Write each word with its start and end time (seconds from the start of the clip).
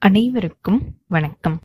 அனைவருக்கும் 0.00 0.82
வணக்கம். 1.08 1.60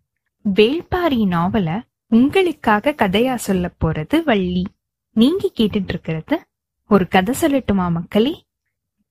வேள்பாரி 0.54 1.26
நாவல 1.26 1.82
உங்களுக்காக 2.08 2.92
கதையா 2.92 3.36
சொல்ல 3.36 3.74
போறது 3.84 4.24
வள்ளி. 4.24 4.68
நீங்க 5.12 5.52
கேட்டுட்டு 5.58 5.84
இருக்கிறது 5.88 6.46
ஒரு 6.88 7.08
கதை 7.08 7.36
சொல்லட்டுமா 7.42 7.92
மக்களே? 7.92 8.46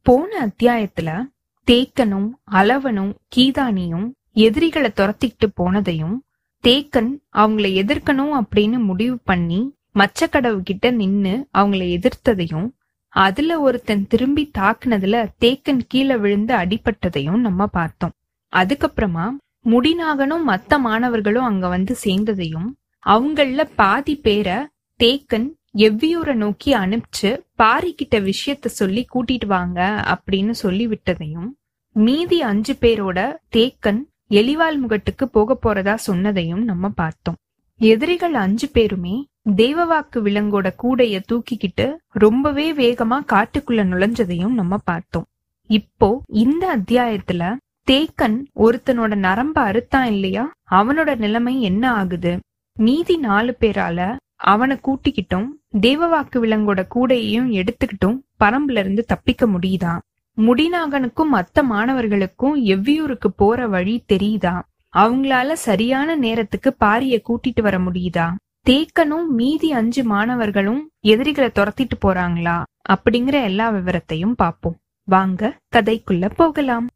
போன 0.03 0.47
அத்தியாயத்துல 0.47 1.23
தேக்கனும் 1.67 2.29
அளவனும் 2.51 3.15
கீதானியும் 3.37 4.13
எதிரிகளை 4.33 4.91
துரத்திக்கிட்டு 4.97 5.47
போனதையும் 5.57 6.17
தேக்கன் 6.63 7.21
அவங்கள 7.33 7.69
எதிர்க்கணும் 7.83 8.43
அப்படின்னு 8.43 8.85
முடிவு 8.85 9.19
பண்ணி 9.19 9.77
மச்சக்கடவு 9.95 10.61
கிட்ட 10.61 10.91
நின்னு 10.91 11.49
அவங்கள 11.59 11.91
எதிர்த்ததையும் 11.91 12.71
அதுல 13.09 13.61
ஒருத்தன் 13.61 14.07
திரும்பி 14.07 14.51
தாக்குனதுல 14.59 15.29
தேக்கன் 15.41 15.81
கீழே 15.89 16.17
விழுந்து 16.17 16.55
அடிபட்டதையும் 16.55 17.37
நம்ம 17.37 17.67
பார்த்தோம். 17.67 18.13
அதுக்கப்புறமா 18.57 19.27
முடிநாகனும் 19.71 20.47
மத்த 20.47 20.79
மாணவர்களும் 20.79 21.45
அங்க 21.45 21.69
வந்து 21.69 21.97
சேர்ந்ததையும் 22.05 22.69
அவங்கள 23.07 23.65
பாதி 23.77 24.17
பேரை 24.17 24.59
தேக்கன் 25.01 25.49
எவ்வியூரை 25.79 26.35
நோக்கி 26.35 26.75
அனுப்பிச்சு 26.75 27.31
பாரிக்கிட்ட 27.59 28.31
விஷயத்த 28.31 28.67
சொல்லி 28.67 29.07
கூட்டிட்டு 29.15 29.47
வாங்க 29.47 30.05
அப்படின்னு 30.15 30.51
சொல்லி 30.51 30.87
விட்டதையும் 30.87 31.51
மீதி 31.93 32.43
அஞ்சு 32.43 32.77
பேரோட 32.81 33.37
தேக்கன் 33.53 34.01
எலிவால் 34.31 34.79
முகட்டுக்கு 34.83 35.25
போக 35.25 35.59
போறதா 35.63 35.97
சொன்னதையும் 36.07 36.63
நம்ம 36.63 36.89
பார்த்தோம். 36.89 37.37
எதிரிகள் 37.77 38.35
அஞ்சு 38.35 38.69
பேருமே 38.69 39.29
தேவவாக்கு 39.51 40.19
விலங்கோட 40.19 40.69
கூடைய 40.83 41.23
தூக்கிக்கிட்டு 41.33 41.95
ரொம்பவே 42.09 42.73
வேகமா 42.73 43.19
காட்டுக்குள்ள 43.33 43.83
நுழைஞ்சதையும் 43.85 44.51
நம்ம 44.51 44.79
பார்த்தோம். 44.85 45.27
இப்போ 45.67 46.23
இந்த 46.27 46.79
அத்தியாயத்துல 46.79 47.57
தேக்கன் 47.91 48.37
ஒருத்தனோட 48.57 49.15
நரம்ப 49.15 49.73
அறுத்தான் 49.73 50.03
இல்லையா? 50.03 50.53
அவனோட 50.71 51.17
நிலைமை 51.17 51.61
என்ன 51.61 51.93
ஆகுது? 51.93 52.39
மீதி 52.79 53.17
நாலு 53.17 53.57
பேரால 53.61 54.17
அவனை 54.35 54.81
கூட்டிக்கிட்டும் 54.83 55.49
தேவவாக்கு 55.81 56.37
விலங்கோட 56.37 56.87
கூடையையும் 56.95 57.49
எடுத்துக்கிட்டும் 57.51 58.19
பரம்புல 58.45 58.79
இருந்து 58.79 59.05
தப்பிக்க 59.05 59.47
முடியுதா? 59.47 59.99
முடிநாகனுக்கும் 60.37 61.31
மத்த 61.33 61.63
மாணவர்களுக்கும் 61.63 62.55
எவ்வியூருக்கு 62.65 63.29
போற 63.37 63.67
வழி 63.67 64.05
தெரியுதா? 64.13 64.63
அவங்களால 64.97 65.53
சரியான 65.53 66.17
நேரத்துக்கு 66.17 66.77
பாரிய 66.85 67.23
கூட்டிட்டு 67.29 67.63
வர 67.63 67.79
முடியுதா? 67.79 68.35
தேக்கனும் 68.71 69.29
மீதி 69.29 69.73
அஞ்சு 69.73 70.05
மாணவர்களும் 70.05 70.91
எதிரிகளை 71.01 71.51
துரத்திட்டு 71.55 71.97
போறாங்களா? 72.05 72.63
அப்படிங்கிற 72.89 73.43
எல்லா 73.43 73.71
விவரத்தையும் 73.71 74.35
பார்ப்போம். 74.37 74.79
வாங்க 75.09 75.59
கதைக்குள்ள 75.77 76.31
போகலாம். 76.37 76.87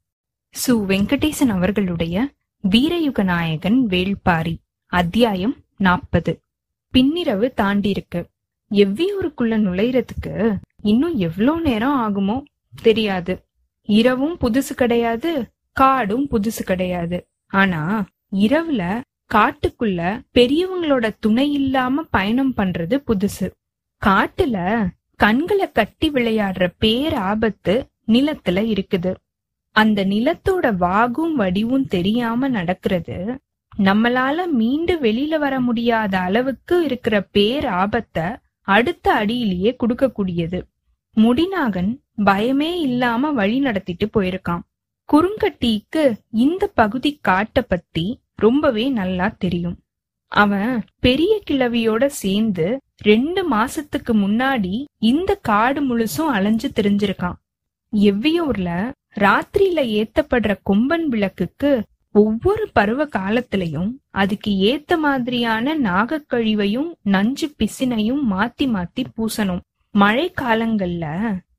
சு 0.57 0.73
வெங்கடேசன் 0.91 1.49
அவர்களுடைய 1.49 2.17
வீரயுக 2.65 3.23
நாயகன் 3.23 3.87
வேள்பாரி 3.91 4.55
அத்தியாயம் 4.93 5.57
நாற்பது 5.77 6.33
பின்னிரவு 6.95 7.47
தாண்டியிருக்கு. 7.57 8.21
எவ்வியூருக்குள்ள 8.71 9.57
நுழையறதுக்கு 9.67 10.35
இன்னும் 10.83 11.17
எவ்வளோ 11.17 11.55
நேரம் 11.61 11.99
ஆகுமோ 12.05 12.43
தெரியாது. 12.83 13.35
இரவும் 13.89 14.37
புதுசு 14.41 14.75
கிடையாது 14.77 15.33
காடும் 15.73 16.27
புதுசு 16.31 16.63
கிடையாது. 16.65 17.27
ஆனா 17.53 17.83
இரவுல 18.37 19.01
காட்டுக்குள்ள 19.35 20.01
பெரியவங்களோட 20.35 21.13
துணை 21.21 21.53
இல்லாம 21.53 22.03
பயணம் 22.11 22.55
பண்றது 22.57 22.99
புதுசு. 23.07 23.51
காட்டுல 24.03 24.57
கண்களை 25.17 25.73
கட்டி 25.73 26.11
விளையாடுற 26.11 26.73
பேர் 26.79 27.15
ஆபத்து 27.15 27.77
நிலத்துல 28.09 28.59
இருக்குது. 28.75 29.15
அந்த 29.77 29.99
நிலத்தோட 30.05 30.67
வாகும் 30.77 31.35
வடிவும் 31.41 31.87
தெரியாம 31.95 32.49
நடக்கிறது. 32.49 33.19
நம்மளால 33.79 34.39
மீண்டு 34.59 34.95
வெளியில 35.03 35.35
வர 35.39 35.55
முடியாத 35.61 36.15
அளவுக்கு 36.19 36.77
இருக்கிற 36.85 37.17
பேர் 37.37 37.67
ஆபத்தை 37.83 38.27
அடுத்த 38.69 39.07
அடியிலேயே 39.13 39.71
கொடுக்கக்கூடியது. 39.81 40.61
முடிநாகன் 41.17 41.91
பயமே 42.25 42.71
இல்லாம 42.87 43.31
வழி 43.31 43.59
நடத்திட்டு 43.59 44.07
போயிருக்கான். 44.15 44.63
குறுங்கட்டிக்கு 45.09 46.05
இந்த 46.45 46.65
பகுதி 46.81 47.11
காட்ட 47.29 47.63
பத்தி 47.63 48.07
ரொம்பவே 48.45 48.85
நல்லா 49.01 49.27
தெரியும். 49.45 49.77
அவன் 50.33 50.73
பெரிய 51.05 51.33
கிழவியோட 51.51 52.05
சேர்ந்து 52.23 52.67
ரெண்டு 53.03 53.43
மாசத்துக்கு 53.51 54.13
முன்னாடி 54.25 54.75
இந்த 55.11 55.31
காடு 55.49 55.81
முழுசும் 55.89 56.33
அலைஞ்சு 56.37 56.69
தெரிஞ்சிருக்கான். 56.79 57.37
எவ்வியூர்ல 57.93 58.71
ராத்திரியில 59.21 59.81
ஏத்தப்படுற 59.99 60.55
கொம்பன் 60.71 61.05
விளக்குக்கு 61.05 61.83
ஒவ்வொரு 62.13 62.69
பருவ 62.73 63.09
காலத்திலையும் 63.17 63.91
அதுக்கு 64.11 64.51
ஏத்த 64.51 64.99
மாதிரியான 64.99 65.75
நாகக்கழிவையும் 65.79 66.91
நஞ்சு 67.03 67.47
பிசினையும் 67.59 68.23
மாத்தி 68.31 68.65
மாத்தி 68.67 69.05
பூசணும். 69.17 69.63
மழை 69.95 70.33
காலங்கள்ல 70.41 71.05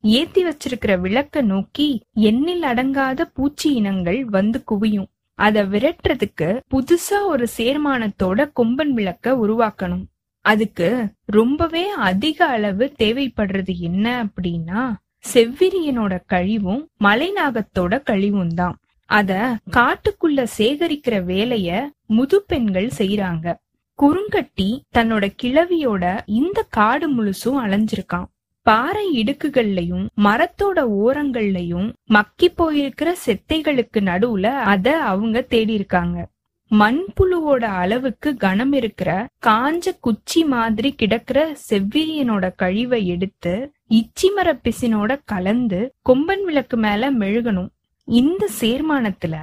ஏத்தி 0.01 0.41
வச்சிருக்கிற 0.45 0.99
விளக்க 0.99 1.41
நோக்கி 1.41 1.87
எண்ணில் 2.13 2.63
அடங்காத 2.63 3.21
பூச்சி 3.33 3.73
இனங்கள் 3.73 4.25
வந்து 4.25 4.63
குவியும். 4.71 5.09
அத 5.39 5.63
விரட்டுறதுக்கு 5.63 6.49
புதுசா 6.73 7.19
ஒரு 7.25 7.47
சேர்மானத்தோட 7.57 8.49
கொம்பன் 8.59 8.91
விளக்க 8.91 9.35
உருவாக்கணும். 9.47 10.05
அதுக்கு 10.45 10.89
ரொம்பவே 11.25 11.89
அதிக 11.89 12.45
அளவு 12.45 12.93
தேவைப்படுறது 12.99 13.75
என்ன 13.79 14.05
அப்படின்னா 14.25 14.83
செவ்விரியனோட 15.23 16.19
கழிவும் 16.27 16.87
மலைநாகத்தோட 17.03 18.01
கழிவும் 18.03 18.53
தான் 18.53 18.75
அத 19.05 19.59
காட்டுக்குள்ள 19.71 20.45
சேகரிக்கிற 20.57 21.23
வேலைய 21.23 21.91
முது 22.05 22.43
பெண்கள் 22.47 22.89
செய்யறாங்க 22.97 23.55
குறுங்கட்டி 23.99 24.79
தன்னோட 24.97 25.25
கிழவியோட 25.43 26.23
இந்த 26.25 26.63
காடு 26.69 27.07
முழுசும் 27.09 27.59
அலைஞ்சிருக்கான். 27.59 28.27
பாறை 28.65 29.23
இடுக்குகள்லயும் 29.23 30.05
மரத்தோட 30.23 30.79
ஓரங்கள்லயும் 30.97 31.93
மக்கி 32.05 32.53
போயிருக்கிற 32.57 33.15
செத்தைகளுக்கு 33.25 34.01
நடுவுல 34.01 34.47
அத 34.63 35.01
அவங்க 35.01 35.41
தேடி 35.41 35.73
இருக்காங்க 35.73 36.27
மண்புழுவோட 36.71 37.61
அளவுக்கு 37.61 38.37
கனம் 38.37 38.73
இருக்கிற 38.73 39.09
காஞ்ச 39.45 39.91
குச்சி 39.99 40.43
மாதிரி 40.43 40.95
கிடக்கிற 40.95 41.55
செவ்விரியனோட 41.69 42.51
கழிவை 42.55 43.07
எடுத்து 43.07 43.71
இச்சிமர 43.89 44.59
பிசினோட 44.63 45.19
கலந்து 45.25 45.93
கொம்பன் 46.09 46.43
விளக்கு 46.43 46.77
மேல 46.77 47.13
மெழுகணும். 47.13 47.69
இந்த 48.05 48.49
சேர்மானத்துல 48.59 49.35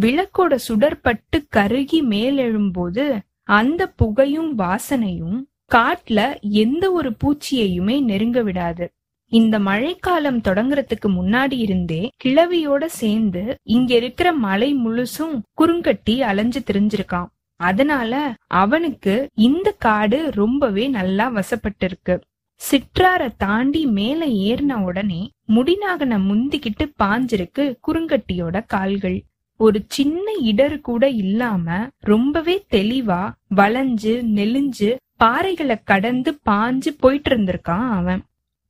விளக்கோட 0.00 0.58
சுடற்பட்டு 0.68 1.38
கருகி 1.56 2.00
மேலெழும்போது 2.02 3.18
அந்த 3.42 3.86
புகையும் 3.86 4.58
வாசனையும் 4.58 5.38
காட்டுல 5.74 6.40
எந்த 6.40 6.92
ஒரு 6.92 7.16
பூச்சியையுமே 7.24 8.02
நெருங்க 8.02 8.42
விடாது. 8.42 8.92
இந்த 9.26 9.58
மழைக்காலம் 9.58 10.40
தொடங்குறதுக்கு 10.40 11.08
முன்னாடி 11.08 11.52
இருந்தே 11.52 12.10
கிழவியோட 12.24 12.84
சேர்ந்து 12.84 13.56
இங்க 13.62 13.94
இருக்கிற 13.94 14.32
மலை 14.32 14.74
முழுசும் 14.74 15.36
குறுங்கட்டி 15.60 16.20
அலைஞ்சு 16.20 16.60
திரிஞ்சிருக்கான். 16.60 17.26
அதனால 17.56 18.34
அவனுக்கு 18.46 19.28
இந்த 19.34 19.74
காடு 19.78 20.30
ரொம்பவே 20.30 20.88
நல்லா 20.88 21.32
வசப்பட்டிருக்கு. 21.34 22.20
சிற்றார 22.70 23.32
தாண்டி 23.36 23.86
மேல 23.86 24.26
ஏறின 24.26 24.72
உடனே 24.82 25.30
முடிநாகன 25.48 26.18
முந்திக்கிட்டு 26.28 26.84
பாஞ்சிருக்கு 27.02 27.76
குறுங்கட்டியோட 27.86 28.64
கால்கள். 28.66 29.22
ஒரு 29.56 29.84
சின்ன 29.88 30.32
இடர் 30.40 30.80
கூட 30.80 31.08
இல்லாம 31.08 31.88
ரொம்பவே 31.98 32.64
தெளிவா 32.70 33.30
வளைஞ்சு 33.56 34.14
நெலிஞ்சு 34.36 34.96
பாறைகளை 35.24 35.76
கடந்து 35.84 36.38
பாஞ்சு 36.50 36.90
போயிட்டு 36.98 37.36
இருந்திருக்கான் 37.36 37.90
அவன். 37.90 38.22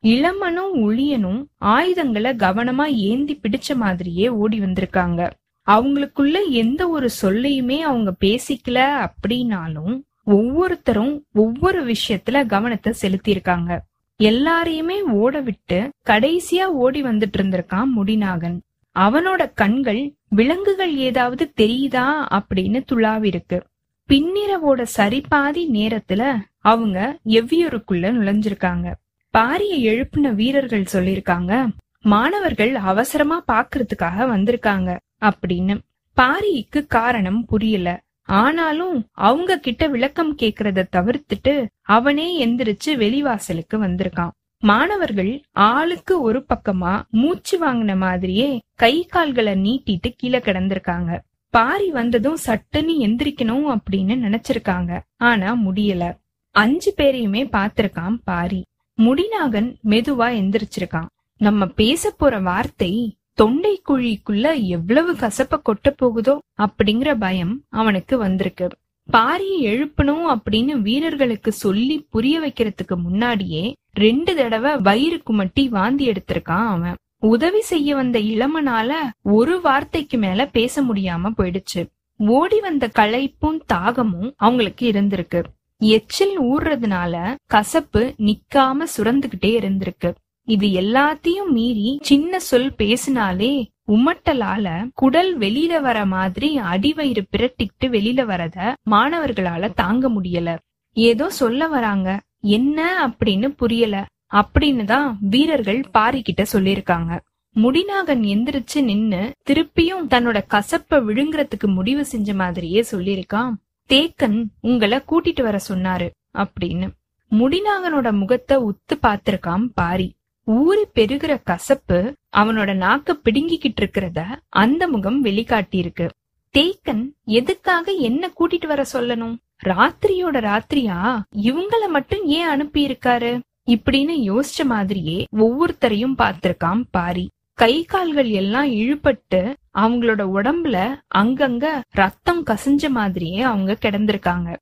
இளமனும் 0.02 0.74
உளியனும் 0.76 1.44
ஆயுதங்களை 1.58 2.32
கவனமா 2.34 2.84
ஏந்தி 2.84 3.40
பிடிச்ச 3.42 3.74
மாதிரியே 3.74 4.28
ஓடி 4.28 4.60
வந்திருக்காங்க. 4.60 5.30
அவங்களுக்குள்ள 5.66 6.36
எந்த 6.48 6.88
ஒரு 6.88 7.08
சொல்லையுமே 7.22 7.78
அவங்க 7.78 8.14
பேசிக்கல 8.20 8.78
அப்படின்னாலும் 9.06 10.02
ஒவ்வொருத்தரும் 10.24 11.24
ஒவ்வொரு 11.32 11.92
விஷயத்துல 11.92 12.46
கவனத்தை 12.46 12.94
செலுத்தியிருக்காங்க. 13.02 13.78
எல்லாரையுமே 14.18 15.00
ஓட 15.00 15.40
விட்டு 15.40 15.92
கடைசியா 16.06 16.64
ஓடி 16.64 17.02
வந்துட்டு 17.02 17.34
இருந்திருக்கான் 17.38 17.88
முடிநாகன். 17.96 18.58
அவனோட 18.98 19.50
கண்கள் 19.54 20.14
விலங்குகள் 20.28 20.96
ஏதாவது 20.96 21.52
தெரியுதா 21.56 22.04
அப்படின்னு 22.30 22.82
துளாவிருக்கு. 22.92 23.60
பின்னிரவோட 24.08 24.86
சரிபாதி 24.96 25.66
நேரத்துல 25.72 26.36
அவங்க 26.58 27.18
எவ்வியூருக்குள்ள 27.26 28.10
நுழைஞ்சிருக்காங்க. 28.10 28.92
பாரிய 29.38 29.78
எழுப்பின 29.78 30.34
வீரர்கள் 30.34 30.84
சொல்லிருக்காங்க 30.92 31.68
மாணவர்கள் 32.00 32.74
அவசரமா 32.74 33.44
பாக்குறதுக்காக 33.52 34.26
வந்திருக்காங்க 34.26 34.98
அப்படின்னு. 35.20 35.78
பாரிக்கு 36.16 36.86
காரணம் 36.86 37.44
புரியல. 37.44 38.02
ஆனாலும் 38.32 39.06
அவங்க 39.12 39.58
கிட்ட 39.58 39.86
விளக்கம் 39.86 40.36
கேக்குறத 40.36 40.84
தவிர்த்துட்டு 40.96 41.66
அவனே 41.82 42.46
எந்திரிச்சு 42.46 42.94
வெளிவாசலுக்கு 43.02 43.74
வந்திருக்கான். 43.74 44.30
மாணவர்கள் 44.58 45.42
ஆளுக்கு 45.50 46.20
ஒரு 46.20 46.44
பக்கமா 46.48 47.08
மூச்சு 47.08 47.56
வாங்கின 47.66 47.96
மாதிரியே 47.96 48.60
கை 48.74 49.06
கால்களை 49.06 49.54
நீட்டிட்டு 49.54 50.12
கீழே 50.16 50.38
கிடந்திருக்காங்க. 50.38 51.20
பாரி 51.50 51.90
வந்ததும் 51.90 52.38
சட்டுன்னு 52.46 52.94
எந்திரிக்கணும் 53.06 53.76
அப்படின்னு 53.76 54.14
நினைச்சிருக்காங்க. 54.26 55.00
ஆனா 55.16 55.56
முடியல. 55.66 56.18
அஞ்சு 56.50 56.94
பேரையுமே 56.96 57.48
பாத்திருக்கான் 57.52 58.16
பாரி. 58.24 58.64
முடிநாகன் 58.98 59.76
மெதுவா 59.84 60.28
எந்திரிச்சிருக்கான். 60.40 61.10
நம்ம 61.36 61.66
பேச 61.66 62.10
போற 62.10 62.40
வார்த்தை 62.40 63.16
தொண்டை 63.34 63.82
குழிக்குள்ள 63.88 64.62
எவ்வளவு 64.62 65.12
கசப்ப 65.12 65.60
கொட்ட 65.64 65.90
போகுதோ 65.96 66.38
அப்படிங்கிற 66.58 67.14
பயம் 67.14 67.62
அவனுக்கு 67.68 68.18
வந்திருக்கு. 68.18 68.68
பாரியை 69.12 69.60
எழுப்பணும் 69.60 70.24
அப்படின்னு 70.34 70.80
வீரர்களுக்கு 70.80 71.52
சொல்லி 71.52 72.06
புரிய 72.10 72.40
வைக்கிறதுக்கு 72.40 72.96
முன்னாடியே 72.96 73.74
ரெண்டு 73.92 74.34
தடவை 74.34 74.76
வயிறு 74.76 75.22
குமட்டி 75.26 75.68
வாந்தி 75.68 76.08
எடுத்திருக்கான் 76.08 76.66
அவன். 76.66 76.94
உதவி 77.18 77.60
செய்ய 77.60 77.94
வந்த 77.94 78.18
இளமனால 78.18 78.92
ஒரு 79.22 79.60
வார்த்தைக்கு 79.60 80.18
மேல 80.18 80.46
பேச 80.46 80.82
முடியாம 80.82 81.32
போயிடுச்சு. 81.38 81.86
ஓடி 82.16 82.60
வந்த 82.60 82.90
களைப்பும் 82.98 83.60
தாகமும் 83.66 84.34
அவங்களுக்கு 84.36 84.90
இருந்திருக்கு. 84.90 85.42
எச்சில் 85.78 86.40
ஊறுறதுனால 86.40 87.34
கசப்பு 87.46 88.14
நிக்காம 88.18 88.86
சுரந்துகிட்டே 88.96 89.52
இருந்திருக்கு. 89.60 90.14
இது 90.44 90.66
எல்லாத்தையும் 90.66 91.50
மீறி 91.50 91.98
சின்ன 92.02 92.38
சொல் 92.38 92.72
பேசினாலே 92.74 93.70
உமட்டலால 93.88 94.88
குடல் 94.94 95.38
வெளியில 95.38 95.80
வர 95.80 96.06
மாதிரி 96.06 96.58
அடிவயிறு 96.58 97.22
பிரட்டிக்கிட்டு 97.30 97.88
வெளியில 97.88 98.24
வரத 98.24 98.76
மாணவர்களால 98.90 99.74
தாங்க 99.74 100.10
முடியல. 100.10 100.58
ஏதோ 100.92 101.30
சொல்ல 101.30 101.66
வராங்க. 101.66 102.20
என்ன 102.40 102.78
அப்படின்னு 103.08 103.48
புரியல. 103.48 104.04
அப்படின்னு 104.32 104.84
தான் 104.84 105.18
வீரர்கள் 105.20 105.82
பாரிக்கிட்ட 105.94 106.44
சொல்லிருக்காங்க 106.52 107.20
முடிநாகன் 107.56 108.22
எந்திரிச்சு 108.34 108.82
நின்னு 108.82 109.32
திருப்பியும் 109.50 110.04
தன்னோட 110.10 110.38
கசப்ப 110.50 111.00
விழுங்குறதுக்கு 111.08 111.66
முடிவு 111.66 112.04
செஞ்ச 112.04 112.34
மாதிரியே 112.34 112.84
சொல்லிருக்கான் 112.90 113.52
தேக்கன் 113.88 114.44
உங்களை 114.60 114.98
கூட்டிட்டு 114.98 115.42
வர 115.42 115.58
சொன்னாரு 115.68 116.10
அப்படின்னு. 116.38 116.88
முடிநாகனோட 117.30 118.12
முகத்தை 118.12 118.56
உத்து 118.56 118.94
பாத்திருக்கான் 119.02 119.64
பாரி. 119.74 120.08
ஊறி 120.44 120.84
பெருகிற 120.94 121.40
கசப்பு 121.44 122.14
அவனோட 122.36 122.70
நாக்க 122.76 123.12
பிடுங்கிக்கிட்டு 123.24 123.80
இருக்கிறத 123.82 124.24
அந்த 124.48 124.88
முகம் 124.88 125.24
வெளிக்காட்டியிருக்கு. 125.24 126.10
தேக்கன் 126.58 127.12
எதுக்காக 127.24 127.92
என்ன 127.92 128.28
கூட்டிட்டு 128.28 128.66
வர 128.66 128.84
சொல்லணும்? 128.92 129.36
ராத்திரியோட 129.64 130.38
ராத்திரியா? 130.40 131.20
இவங்கள 131.36 131.88
மட்டும் 131.88 132.24
ஏன் 132.24 132.46
அனுப்பி 132.46 132.86
இருக்காரு 132.86 133.40
இப்படின்னு 133.66 134.14
யோசிச்ச 134.30 134.64
மாதிரியே 134.64 135.26
ஒவ்வொருத்தரையும் 135.36 136.14
பார்த்திருக்கான் 136.18 136.82
பாரி. 136.90 137.30
கை 137.54 137.84
கால்கள் 137.84 138.28
எல்லாம் 138.28 138.70
இழுபட்டு 138.72 139.54
அவங்களோட 139.74 140.22
உடம்புல 140.36 141.00
அங்கங்க 141.14 141.80
ரத்தம் 141.90 142.44
கசிஞ்ச 142.44 142.88
மாதிரியே 142.88 143.40
அவங்க 143.40 143.76
கிடந்திருக்காங்க. 143.80 144.56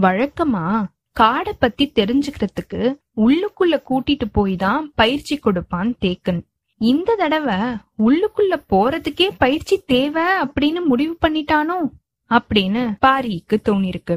வழக்கமா 0.00 0.84
காடை 1.20 1.52
பத்தி 1.58 1.92
தெரிஞ்சுக்கிறதுக்கு 1.94 2.96
உள்ளுக்குள்ள 3.24 3.74
கூட்டிட்டு 3.88 4.26
போய் 4.32 4.56
தான் 4.56 4.92
பயிற்சி 4.94 5.36
கொடுப்பான் 5.36 5.90
தேக்கன். 6.00 6.40
இந்த 6.80 7.14
தடவை 7.14 7.58
உள்ளுக்குள்ள 8.06 8.54
போறதுக்கே 8.72 9.28
பயிற்சி 9.38 9.76
தேவை 9.86 10.26
அப்படின்னு 10.44 10.80
முடிவு 10.84 11.14
பண்ணிட்டானோ 11.24 11.78
அப்படின்னு 12.30 12.82
பாரிக்கு 13.04 13.56
தோணிருக்கு. 13.68 14.16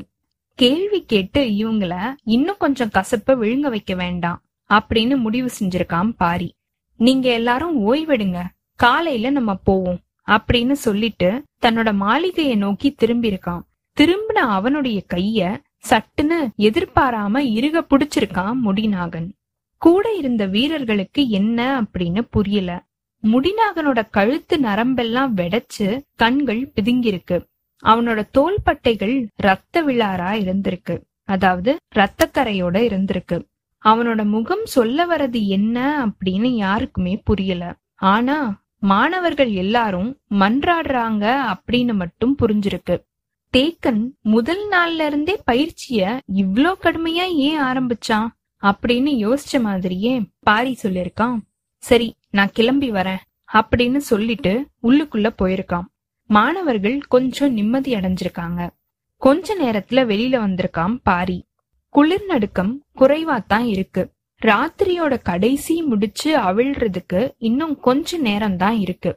கேள்வி 0.60 1.00
கேட்டு 1.06 1.42
இவங்கள 1.62 1.94
இன்னும் 2.36 2.62
கொஞ்சம் 2.64 2.94
கசப்ப 2.94 3.36
விழுங்க 3.42 3.68
வைக்க 3.76 3.94
வேண்டாம் 3.96 4.40
அப்படின்னு 4.70 5.16
முடிவு 5.18 5.50
செஞ்சிருக்கான் 5.60 6.10
பாரி. 6.18 6.50
நீங்க 7.00 7.28
எல்லாரும் 7.30 7.76
ஓய்வெடுங்க 7.88 8.40
காலையில 8.80 9.30
நம்ம 9.30 9.54
போவோம் 9.68 10.00
அப்படின்னு 10.28 10.76
சொல்லிட்டு 10.86 11.30
தன்னோட 11.66 11.90
மாளிகையை 12.04 12.56
நோக்கி 12.56 12.90
திரும்பி 12.92 13.30
இருக்கான் 13.32 13.64
திரும்பின 13.98 14.44
அவனுடைய 14.58 15.00
கைய 15.14 15.40
சட்டுன்னு 15.90 16.40
எதிர்பாராம 16.58 17.36
இருக 17.58 17.86
புடிச்சிருக்கான் 17.90 18.54
முடிநாகன். 18.66 19.30
கூட 19.78 20.14
இருந்த 20.14 20.46
வீரர்களுக்கு 20.46 21.30
என்ன 21.30 21.82
அப்படின்னு 21.82 22.22
புரியல. 22.22 22.84
முடிநாகனோட 23.24 24.08
கழுத்து 24.10 24.58
நரம்பெல்லாம் 24.58 25.36
வெடைச்சு 25.36 26.02
கண்கள் 26.16 26.72
பிதுங்கிருக்கு. 26.76 27.46
அவனோட 27.84 28.28
தோள்பட்டைகள் 28.32 29.28
ரத்த 29.36 29.84
விழாரா 29.84 30.32
இருந்திருக்கு. 30.40 31.02
அதாவது 31.24 31.78
ரத்தக்கரையோட 31.96 32.78
இருந்திருக்கு. 32.88 33.48
அவனோட 33.86 34.26
முகம் 34.26 34.66
சொல்ல 34.66 35.06
வர்றது 35.06 35.46
என்ன 35.46 36.06
அப்படின்னு 36.06 36.48
யாருக்குமே 36.48 37.22
புரியல. 37.24 37.76
ஆனா 37.96 38.62
மாணவர்கள் 38.80 39.52
எல்லாரும் 39.52 40.18
மன்றாடுறாங்க 40.30 41.54
அப்படின்னு 41.54 41.94
மட்டும் 41.94 42.38
புரிஞ்சிருக்கு. 42.42 43.08
தேக்கன் 43.54 44.02
முதல் 44.22 44.62
நாள்ல 44.70 45.06
இருந்தே 45.06 45.42
பயிற்சிய 45.46 46.00
இவ்ளோ 46.34 46.72
கடுமையா 46.82 47.26
ஏன் 47.36 47.62
ஆரம்பிச்சான் 47.62 48.28
அப்படின்னு 48.64 49.12
யோசிச்ச 49.26 49.62
மாதிரியே 49.62 50.12
பாரி 50.40 50.78
சொல்லிருக்கான். 50.84 51.38
சரி 51.84 52.10
நான் 52.30 52.52
கிளம்பி 52.54 52.92
வரேன் 52.92 53.22
அப்படின்னு 53.54 53.98
சொல்லிட்டு 53.98 54.68
உள்ளுக்குள்ள 54.84 55.30
போயிருக்கான். 55.42 55.88
மாணவர்கள் 56.30 57.00
கொஞ்சம் 57.08 57.54
நிம்மதி 57.54 57.94
அடைஞ்சிருக்காங்க. 57.94 58.62
கொஞ்ச 59.22 59.56
நேரத்துல 59.56 60.04
வெளியில 60.06 60.36
வந்திருக்கான் 60.40 60.96
பாரி. 61.04 61.40
குளிர் 61.96 62.26
நடுக்கம் 62.26 62.74
குறைவாத்தான் 62.98 63.66
இருக்கு. 63.66 64.04
ராத்திரியோட 64.42 65.22
கடைசி 65.22 65.82
முடிச்சு 65.82 66.38
அவிழ்றதுக்கு 66.40 67.32
இன்னும் 67.38 67.80
கொஞ்ச 67.80 68.18
நேரம் 68.18 68.58
தான் 68.58 68.80
இருக்கு. 68.80 69.14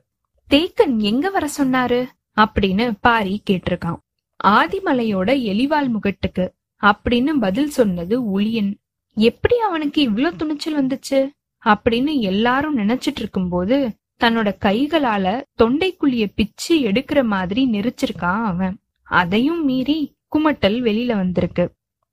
தேக்கன் 0.50 0.96
எங்க 1.02 1.31
வர 1.31 1.49
சொன்னாரு? 1.58 2.00
அப்படின்னு 2.37 2.93
பாரி 3.00 3.43
கேட்டிருக்கான். 3.50 4.00
ஆதிமலையோட 4.44 5.31
எலிவால் 5.53 5.89
முகட்டுக்கு 5.89 6.44
அப்படின்னு 6.83 7.33
பதில் 7.39 7.71
சொன்னது 7.71 8.41
உளியன் 8.41 8.71
எப்படி 9.17 9.56
அவனுக்கு 9.59 10.00
இவ்ளோ 10.03 10.31
துணிச்சல் 10.37 10.79
வந்துச்சு? 10.81 11.19
அப்படின்னு 11.62 12.21
எல்லாரும் 12.21 12.79
நினைச்சிட்டு 12.79 13.21
இருக்கும்போது 13.21 13.77
தன்னோட 14.21 14.49
கைகளால 14.61 15.27
தொண்டைக்குழிய 15.62 16.25
பிச்சு 16.35 16.75
எடுக்கிற 16.81 17.25
மாதிரி 17.25 17.62
நெரிச்சிருக்கான் 17.67 18.44
அவன். 18.44 18.75
அதையும் 19.09 19.65
மீறி 19.65 19.99
குமட்டல் 20.37 20.79
வெளியில 20.83 21.17
வந்திருக்கு. 21.17 21.65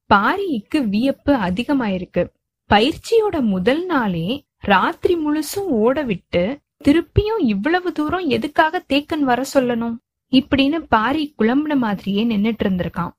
பாரிக்கு 0.10 0.80
வியப்பு 0.90 1.34
அதிகமாயிருக்கு. 1.48 2.24
பயிற்சியோட 2.70 3.42
முதல் 3.46 3.86
நாளே 3.86 4.28
ராத்திரி 4.64 5.16
முழுசும் 5.16 5.70
ஓட 5.82 6.04
விட்டு 6.04 6.44
திருப்பியும் 6.86 7.44
இவ்வளவு 7.46 7.92
தூரம் 7.92 8.28
எதுக்காக 8.30 8.84
தேக்கன் 8.90 9.20
வர 9.20 9.44
சொல்லணும்? 9.54 9.96
இப்படின்னு 10.32 10.76
பாரி 10.76 11.36
குழம்புன 11.38 11.78
மாதிரியே 11.78 12.26
நின்னுட்டு 12.26 12.60
இருந்திருக்கான். 12.64 13.12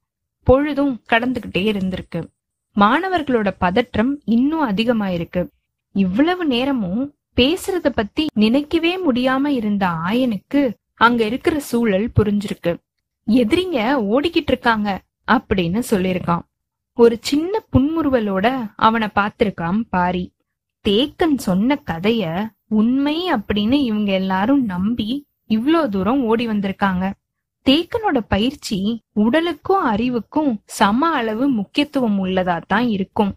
பொழுதும் 0.43 1.03
கடந்துகிட்டே 1.13 1.71
இருந்திருக்கு. 1.71 2.27
மாணவர்களோட 2.77 3.55
பதற்றம் 3.59 4.21
இன்னும் 4.25 4.71
அதிகமாயிருக்கு. 4.71 5.49
இவ்வளவு 5.93 6.45
நேரமும் 6.45 7.15
பேசுறத 7.37 7.89
பத்தி 7.89 8.27
நினைக்கவே 8.35 8.99
முடியாம 9.07 9.47
இருந்த 9.47 9.87
ஆயனுக்கு 9.87 10.75
அங்க 10.95 11.25
இருக்கிற 11.25 11.61
சூழல் 11.61 12.11
புரிஞ்சிருக்கு. 12.21 12.77
எதிரிங்க 13.27 13.79
ஓடிக்கிட்டு 14.13 14.49
இருக்காங்க 14.49 15.03
அப்படின்னு 15.33 15.83
சொல்லிருக்கான் 15.91 16.41
ஒரு 16.95 17.19
சின்ன 17.21 17.65
புன்முறுவலோட 17.73 18.71
அவனை 18.77 19.09
பார்த்திருக்கான் 19.15 19.81
பாரி. 19.91 20.33
தேக்கன் 20.89 21.37
சொன்ன 21.37 21.83
கதைய 21.87 22.49
உண்மை 22.69 23.33
அப்படின்னு 23.33 23.73
இவங்க 23.73 24.13
எல்லாரும் 24.13 24.65
நம்பி 24.65 25.27
இவ்ளோ 25.51 25.81
தூரம் 25.89 26.23
ஓடி 26.25 26.45
வந்திருக்காங்க. 26.49 27.05
தேக்கனோட 27.67 28.19
பயிற்சி 28.29 28.79
உடலுக்கும் 29.15 29.85
அறிவுக்கும் 29.85 30.53
சம 30.79 31.11
அளவு 31.11 31.45
முக்கியத்துவம் 31.51 32.19
உள்ளதா 32.25 32.57
தான் 32.67 32.89
இருக்கும். 32.89 33.33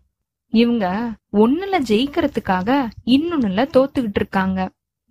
இவங்க 0.54 0.86
ஒண்ணுல 1.38 1.76
ஜெயிக்கிறதுக்காக 1.90 2.70
இன்னொன்னுல 3.06 3.64
தோத்துக்கிட்டு 3.76 4.20
இருக்காங்க. 4.22 4.60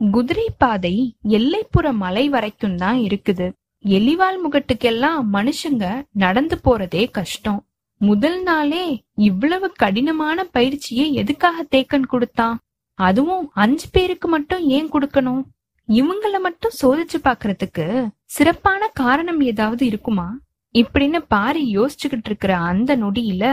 குதிரை 0.01 0.47
பாதை 0.59 0.95
எல்லைப்புற 1.29 1.87
மலை 1.95 2.25
வரைக்கும் 2.29 2.77
தான் 2.77 2.99
இருக்குது. 2.99 3.47
எலிவால் 3.85 4.39
முகட்டுக்கெல்லாம் 4.45 5.21
மனுஷங்க 5.33 5.85
நடந்து 6.23 6.57
போறதே 6.65 7.05
கஷ்டம். 7.11 7.61
முதல் 8.01 8.43
நாளே 8.43 8.85
இவ்வளவு 9.21 9.67
கடினமான 9.73 10.45
பயிற்சியை 10.53 11.07
எதுக்காக 11.15 11.59
தேக்கன் 11.75 12.07
கொடுத்தான்? 12.07 12.57
அதுவும் 12.99 13.45
அஞ்சு 13.55 13.87
பேருக்கு 13.93 14.29
மட்டும் 14.29 14.65
ஏன் 14.69 14.89
கொடுக்கணும்? 14.93 15.43
இவங்கள 15.89 16.37
மட்டும் 16.41 16.77
சோதிச்சு 16.83 17.19
பாக்குறதுக்கு 17.25 18.09
சிறப்பான 18.25 18.89
காரணம் 18.95 19.41
ஏதாவது 19.41 19.87
இருக்குமா? 19.87 20.39
இப்படின்னு 20.75 21.19
பாரி 21.29 21.79
யோசிச்சுக்கிட்டு 21.79 22.25
இருக்கிற 22.25 22.57
அந்த 22.57 22.97
நொடியில 22.97 23.45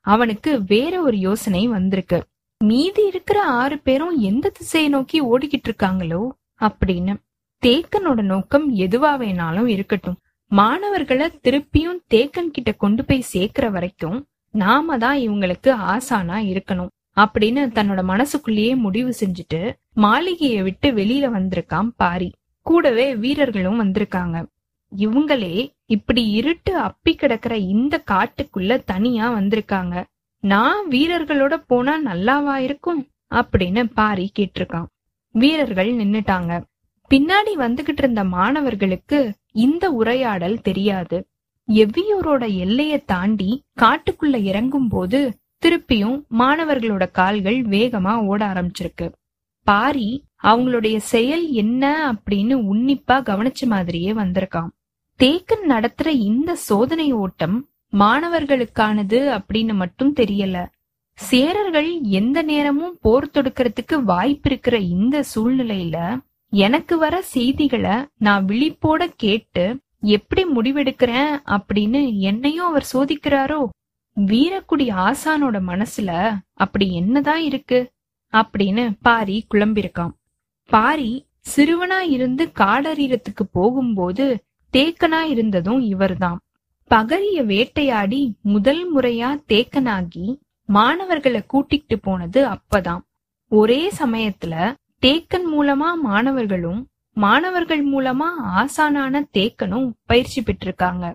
அவனுக்கு 0.00 0.64
வேற 0.64 1.00
ஒரு 1.00 1.18
யோசனை 1.18 1.66
வந்திருக்கு. 1.68 2.18
மீதி 2.60 3.06
இருக்கிற 3.06 3.42
ஆறு 3.42 3.78
பேரும் 3.78 4.16
எந்த 4.20 4.48
திசையை 4.48 4.90
நோக்கி 4.90 5.18
ஓடிக்கிட்டு 5.22 5.68
இருக்காங்களோ 5.68 6.22
அப்படின்னு 6.60 7.14
தேக்கனோட 7.62 8.22
நோக்கம் 8.22 8.66
எதுவா 8.76 9.12
வேணாலும் 9.22 9.66
இருக்கட்டும். 9.66 10.18
மாணவர்களை 10.50 11.26
திருப்பியும் 11.42 12.00
தேக்கன் 12.14 12.52
கிட்ட 12.52 12.72
கொண்டு 12.72 13.04
போய் 13.04 13.30
சேர்க்கிற 13.32 13.70
வரைக்கும் 13.70 14.18
நாம 14.50 14.98
தான் 14.98 15.18
இவங்களுக்கு 15.18 15.70
ஆசானா 15.92 16.36
இருக்கணும். 16.52 16.92
அப்படின்னு 17.16 17.62
தன்னோட 17.76 18.02
மனசுக்குள்ளேயே 18.02 18.74
முடிவு 18.74 19.14
செஞ்சுட்டு 19.20 19.74
மாளிகையை 19.94 20.62
விட்டு 20.62 20.90
வெளியில 20.90 21.28
வந்திருக்கான் 21.36 21.88
பாரி. 21.96 22.32
கூடவே 22.60 23.16
வீரர்களும் 23.16 23.80
வந்திருக்காங்க. 23.84 24.46
இவங்களே 24.96 25.74
இப்படி 25.86 26.30
இருட்டு 26.30 26.80
அப்பி 26.80 27.10
கிடக்குற 27.10 27.52
இந்த 27.52 28.02
காட்டுக்குள்ள 28.10 28.82
தனியா 28.84 29.32
வந்திருக்காங்க. 29.32 30.04
நான் 30.40 30.88
வீரர்களோட 30.88 31.62
போனா 31.66 31.94
நல்லாவா 32.04 32.54
இருக்கும்? 32.54 33.06
அப்படின்னு 33.34 33.82
பாரி 33.94 34.30
கேட்டிருக்கான் 34.38 34.86
வீரர்கள் 35.34 35.92
நின்னுட்டாங்க. 35.92 36.64
பின்னாடி 37.10 37.52
வந்துகிட்டு 37.58 37.96
இருந்த 37.96 38.24
மாணவர்களுக்கு 38.24 39.34
இந்த 39.52 39.90
உரையாடல் 39.90 40.60
தெரியாது. 40.60 41.26
எவ்வியூரோட 41.68 42.54
எல்லையை 42.56 43.02
தாண்டி 43.04 43.62
காட்டுக்குள்ள 43.80 44.42
இறங்கும் 44.42 44.88
போது 44.88 45.20
திருப்பியும் 45.64 46.16
மாணவர்களோட 46.38 47.10
கால்கள் 47.10 47.58
வேகமா 47.66 48.14
ஓட 48.26 48.40
ஆரம்பிச்சிருக்கு. 48.46 49.06
பாரி 49.66 50.08
அவங்களுடைய 50.42 50.96
செயல் 50.96 51.44
என்ன 51.50 52.12
அப்படின்னு 52.12 52.54
உன்னிப்பா 52.70 53.16
கவனிச்ச 53.28 53.66
மாதிரியே 53.66 54.12
வந்திருக்கான் 54.12 54.72
தேக்கன் 55.20 55.64
நடத்துற 55.68 56.08
இந்த 56.28 56.50
சோதனை 56.54 57.12
ஓட்டம் 57.12 57.56
மாணவர்களுக்கானது 57.92 59.18
அப்படின்னு 59.36 59.74
மட்டும் 59.74 60.12
தெரியல. 60.14 60.56
சேரர்கள் 61.18 61.90
எந்த 62.00 62.38
நேரமும் 62.42 62.98
போர் 63.00 63.32
தொடுக்கிறதுக்கு 63.34 63.96
வாய்ப்பு 64.02 64.50
இருக்கிற 64.50 64.76
இந்த 64.78 65.16
சூழ்நிலையில 65.34 65.96
எனக்கு 66.52 66.98
வர 66.98 67.14
செய்திகளை 67.22 67.94
நான் 68.18 68.44
விழிப்போட 68.44 69.02
கேட்டு 69.16 69.64
எப்படி 70.00 70.44
முடிவெடுக்கிறேன் 70.56 71.32
அப்படின்னு 71.56 72.00
என்னையும் 72.18 72.66
அவர் 72.66 72.90
சோதிக்கிறாரோ 72.92 73.62
வீரக்குடி 74.20 74.86
ஆசானோட 75.04 75.60
மனசுல 75.66 76.36
அப்படி 76.54 76.94
என்னதான் 76.94 77.40
இருக்கு? 77.40 77.92
அப்படின்னு 78.32 78.92
பாரி 79.02 79.46
குழம்பிருக்கான் 79.50 80.12
பாரி 80.70 81.26
சிறுவனா 81.56 82.00
இருந்து 82.08 82.52
காடறீரத்துக்கு 82.54 83.42
போகும்போது 83.52 84.44
தேக்கனா 84.72 85.20
இருந்ததும் 85.20 85.80
இவர்தான். 85.80 86.40
பகரிய 86.90 87.44
வேட்டையாடி 87.44 88.36
முதல் 88.42 88.96
முறையா 88.96 89.42
தேக்கனாகி 89.48 90.38
மாணவர்களை 90.66 91.44
கூட்டிட்டு 91.52 91.96
போனது 92.02 92.48
அப்பதான். 92.48 93.00
ஒரே 93.48 93.90
சமயத்துல 93.98 94.74
தேக்கன் 95.06 95.46
மூலமா 95.52 95.94
மாணவர்களும் 96.02 96.88
மாணவர்கள் 97.12 97.90
மூலமா 97.90 98.30
ஆசானான 98.56 99.22
தேக்கனும் 99.32 99.90
பயிற்சி 100.06 100.42
பெற்றிருக்காங்க. 100.42 101.14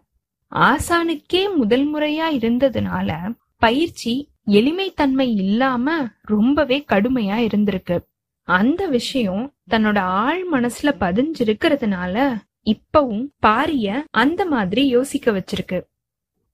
ஆசானுக்கே 0.56 1.56
முதல் 1.56 1.94
முறையா 1.94 2.28
இருந்ததுனால 2.32 3.36
பயிற்சி 3.58 4.30
எளிமைத்தன்மை 4.48 5.28
இல்லாம 5.30 6.08
ரொம்பவே 6.22 6.86
கடுமையா 6.92 7.48
இருந்திருக்கு. 7.48 8.00
அந்த 8.44 8.88
விஷயம் 8.88 9.54
தன்னோட 9.72 10.00
ஆழ் 10.00 10.46
மனசுல 10.52 10.92
பதிஞ்சிருக்கிறதுனால 11.00 12.36
இப்பவும் 12.66 13.28
பாரிய 13.46 14.04
அந்த 14.10 14.46
மாதிரி 14.46 14.88
யோசிக்க 14.88 15.32
வச்சிருக்கு. 15.32 15.82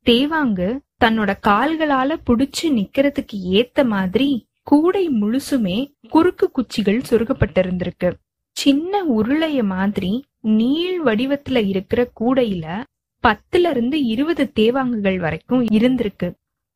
தேவாங்கு 0.05 0.79
தன்னோட 1.05 1.33
கால்களால 1.47 2.15
புடிச்சு 2.27 2.63
நிக்கிறதுக்கு 2.63 3.33
ஏத்த 3.33 3.85
மாதிரி 3.85 4.47
கூடை 4.63 5.09
முழுசுமே 5.09 5.93
குறுக்கு 6.09 6.51
குச்சிகள் 6.51 7.01
சொருகப்பட்டிருந்திருக்கு. 7.09 8.11
சின்ன 8.51 9.03
உருளைய 9.03 9.63
மாதிரி 9.63 10.25
நீள் 10.39 11.03
வடிவத்துல 11.03 11.67
இருக்கிற 11.67 12.11
கூடையில 12.19 12.83
பத்துல 13.25 13.69
இருந்து 13.69 14.03
இருபது 14.03 14.51
தேவாங்குகள் 14.59 15.17
வரைக்கும் 15.17 15.63
இருந்திருக்கு. 15.63 16.27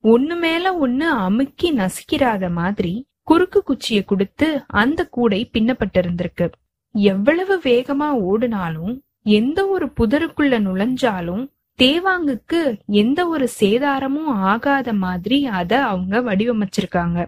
ஒண்ணு 0.03 0.39
மேல 0.39 0.87
ஒண்ணு 0.87 1.07
அமுக்கி 1.25 1.73
நசுக்கிறாத 1.73 2.51
மாதிரி 2.51 3.07
குறுக்கு 3.23 3.63
குச்சியை 3.63 4.03
கொடுத்து 4.03 4.63
அந்த 4.67 5.07
கூடை 5.07 5.49
பின்னப்பட்டிருந்திருக்கு. 5.53 6.51
எவ்வளவு 6.91 7.59
வேகமா 7.59 8.07
ஓடுனாலும் 8.29 8.99
எந்த 9.21 9.67
ஒரு 9.67 9.85
புதருக்குள்ள 9.85 10.55
நுழைஞ்சாலும் 10.67 11.43
தேவாங்குக்கு 11.79 12.61
எந்த 12.85 13.27
ஒரு 13.27 13.49
சேதாரமும் 13.59 14.31
ஆகாத 14.51 14.93
மாதிரி 14.93 15.45
அத 15.45 15.85
அவங்க 15.85 16.21
வடிவமைச்சிருக்காங்க. 16.21 17.25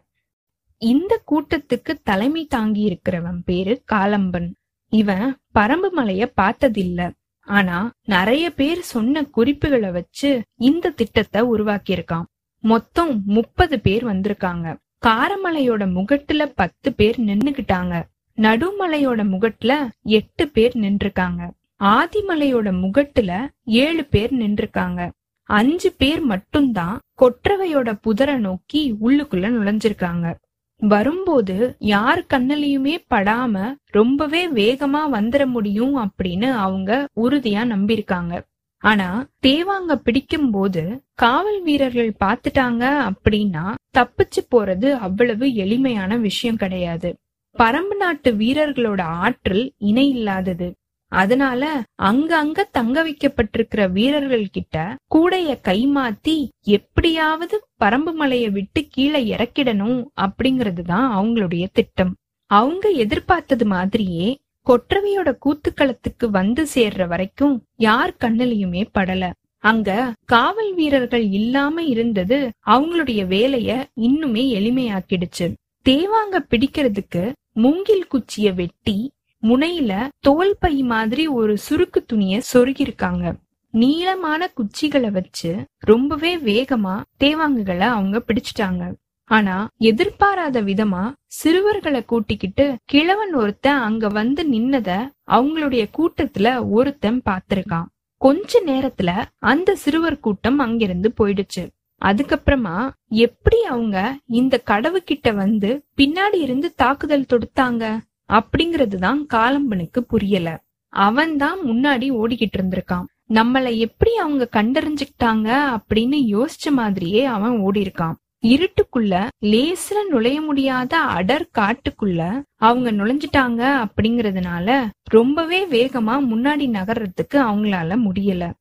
இந்த 0.78 1.22
கூட்டத்துக்கு 1.32 1.92
தலைமை 2.04 2.46
தாங்கி 2.46 2.84
இருக்கிறவன் 2.90 3.42
பேரு 3.46 3.84
காலம்பன். 3.92 4.50
இவன் 4.90 5.38
பரம்பு 5.60 5.90
மலைய 5.92 6.32
பார்த்ததில்ல. 6.42 7.12
ஆனா 7.48 7.92
நிறைய 8.06 8.50
பேர் 8.50 8.82
சொன்ன 8.82 9.24
குறிப்புகளை 9.24 9.92
வச்சு 9.92 10.42
இந்த 10.56 10.90
திட்டத்தை 10.90 11.42
உருவாக்கியிருக்கான் 11.42 12.24
மொத்தம் 12.64 13.22
முப்பது 13.26 13.80
பேர் 13.80 14.06
வந்திருக்காங்க. 14.06 14.76
காரமலையோட 15.06 15.84
முகட்டுல 15.98 16.52
பத்து 16.56 16.94
பேர் 16.94 17.16
நின்னுகிட்டாங்க 17.22 18.04
நடுமலையோட 18.38 19.22
முகட்டுல 19.34 19.88
எட்டு 20.04 20.48
பேர் 20.48 20.78
நின்றுருக்காங்க. 20.78 21.50
ஆதிமலையோட 21.80 22.70
முகட்டுல 22.84 23.32
ஏழு 23.66 24.06
பேர் 24.06 24.34
நின்றுருக்காங்க. 24.34 25.10
அஞ்சு 25.44 25.94
பேர் 25.98 26.22
மட்டும்தான் 26.22 27.00
கொற்றவையோட 27.22 27.90
புதரை 28.06 28.38
நோக்கி 28.38 28.96
உள்ளுக்குள்ள 29.02 29.48
நுழைஞ்சிருக்காங்க. 29.56 30.36
வரும்போது 30.82 31.76
யார் 31.80 32.26
கண்ணிலையுமே 32.34 32.98
படாம 33.10 33.74
ரொம்பவே 33.86 34.48
வேகமா 34.48 35.02
வந்துட 35.12 35.46
முடியும் 35.46 35.98
அப்படின்னு 35.98 36.52
அவங்க 36.52 37.08
உறுதியா 37.16 37.64
நம்பியிருக்காங்க. 37.74 38.42
ஆனா 38.78 39.28
தேவாங்க 39.48 39.96
பிடிக்கும் 39.96 40.52
போது 40.52 41.04
காவல் 41.14 41.62
வீரர்கள் 41.62 42.14
பாத்துட்டாங்க 42.26 43.10
அப்படின்னா 43.10 43.74
தப்பிச்சு 43.98 44.42
போறது 44.56 44.92
அவ்வளவு 44.92 45.54
எளிமையான 45.54 46.18
விஷயம் 46.18 46.56
கிடையாது. 46.56 47.16
பரம்பு 47.58 47.96
நாட்டு 47.98 48.32
வீரர்களோட 48.32 49.02
ஆற்றல் 49.02 49.74
இணை 49.78 50.10
இல்லாதது. 50.10 50.74
அதனால 51.12 51.64
அங்க 52.02 52.32
அங்க 52.38 52.68
தங்க 52.72 52.98
வைக்கப்பட்டிருக்கிற 53.04 53.82
வீரர்கள் 53.92 54.46
கிட்ட 54.52 54.78
கூடைய 55.16 55.50
கைமாத்தி 55.64 56.36
எப்படியாவது 56.70 57.56
பரம்பு 57.84 58.14
மலைய 58.20 58.46
விட்டு 58.52 58.82
கீழே 58.90 59.22
இறக்கிடணும் 59.34 60.00
அப்படிங்கிறது 60.22 60.84
தான் 60.84 61.08
அவங்களுடைய 61.18 61.66
திட்டம். 61.74 62.14
அவங்க 62.52 62.86
எதிர்பார்த்தது 63.04 63.66
மாதிரியே 63.66 64.28
கொற்றவையோட 64.68 65.30
கூத்துக்களத்துக்கு 65.46 66.26
வந்து 66.30 66.64
சேர்ற 66.76 67.08
வரைக்கும் 67.08 67.56
யார் 67.78 68.14
கண்ணிலையுமே 68.20 68.84
படல. 69.00 69.24
அங்க 69.64 69.90
காவல் 70.26 70.74
வீரர்கள் 70.74 71.26
இல்லாம 71.32 71.84
இருந்தது 71.84 72.38
அவங்களுடைய 72.66 73.22
வேலைய 73.28 73.72
இன்னுமே 74.02 74.44
எளிமையாக்கிடுச்சு. 74.60 75.48
தேவாங்க 75.86 76.38
பிடிக்கிறதுக்கு 76.52 77.24
மூங்கில் 77.54 78.06
குச்சிய 78.08 78.48
வெட்டி 78.54 78.98
முனையில 79.44 80.08
தோல் 80.20 80.56
பை 80.60 80.76
மாதிரி 80.84 81.28
ஒரு 81.28 81.58
சுருக்கு 81.70 82.00
துணிய 82.06 82.42
சொருகிருக்காங்க 82.54 83.34
நீளமான 83.74 84.52
குச்சிகளை 84.56 85.12
வச்சு 85.12 85.52
ரொம்பவே 85.78 86.38
வேகமா 86.38 86.96
தேவாங்குகளை 87.20 87.88
அவங்க 87.90 88.24
பிடிச்சிட்டாங்க. 88.28 88.84
ஆனா 89.30 89.68
எதிர்பாராத 89.78 90.62
விதமா 90.62 91.04
சிறுவர்களை 91.26 92.06
கூட்டிக்கிட்டு 92.06 92.66
கிழவன் 92.86 93.34
ஒருத்தன் 93.34 93.82
அங்க 93.82 94.08
வந்து 94.08 94.44
நின்னத 94.44 94.90
அவங்களுடைய 95.28 95.84
கூட்டத்துல 95.98 96.70
ஒருத்தன் 96.70 97.22
பாத்திருக்கான் 97.30 97.88
கொஞ்ச 98.22 98.62
நேரத்துல 98.66 99.12
அந்த 99.40 99.76
சிறுவர் 99.76 100.20
கூட்டம் 100.20 100.60
அங்கிருந்து 100.60 101.12
போயிடுச்சு. 101.20 101.64
அதுக்கப்புறமா 102.02 102.78
எப்படி 103.08 103.64
அவங்க 103.64 103.98
இந்த 104.26 104.62
கடவு 104.66 105.00
கிட்ட 105.04 105.32
வந்து 105.32 105.70
பின்னாடி 105.98 106.40
இருந்து 106.42 106.74
தாக்குதல் 106.76 107.30
தொடுத்தாங்க? 107.30 107.84
அப்படிங்கறதுதான் 108.32 109.18
காலம்பனுக்கு 109.34 110.00
புரியல. 110.00 110.64
அவன் 110.90 111.38
தான் 111.38 111.60
முன்னாடி 111.60 112.12
ஓடிக்கிட்டு 112.12 112.58
இருந்திருக்கான். 112.58 113.04
நம்மளை 113.30 113.78
எப்படி 113.78 114.16
அவங்க 114.16 114.48
கண்டறிஞ்சுக்கிட்டாங்க 114.52 115.78
அப்படின்னு 115.78 116.18
யோசிச்ச 116.30 116.72
மாதிரியே 116.72 117.26
அவன் 117.26 117.58
ஓடி 117.60 117.82
இருக்கான் 117.82 118.14
இருட்டுக்குள்ள 118.46 119.28
லேசில 119.42 120.08
நுழைய 120.10 120.42
முடியாத 120.42 121.00
அடர் 121.00 121.50
காட்டுக்குள்ள 121.58 122.42
அவங்க 122.56 122.92
நுழைஞ்சிட்டாங்க 122.92 123.86
அப்படிங்கறதுனால 123.86 124.90
ரொம்பவே 125.04 125.66
வேகமா 125.66 126.26
முன்னாடி 126.34 126.70
நகர்றதுக்கு 126.70 127.34
அவங்களால 127.34 127.98
முடியல. 128.08 128.52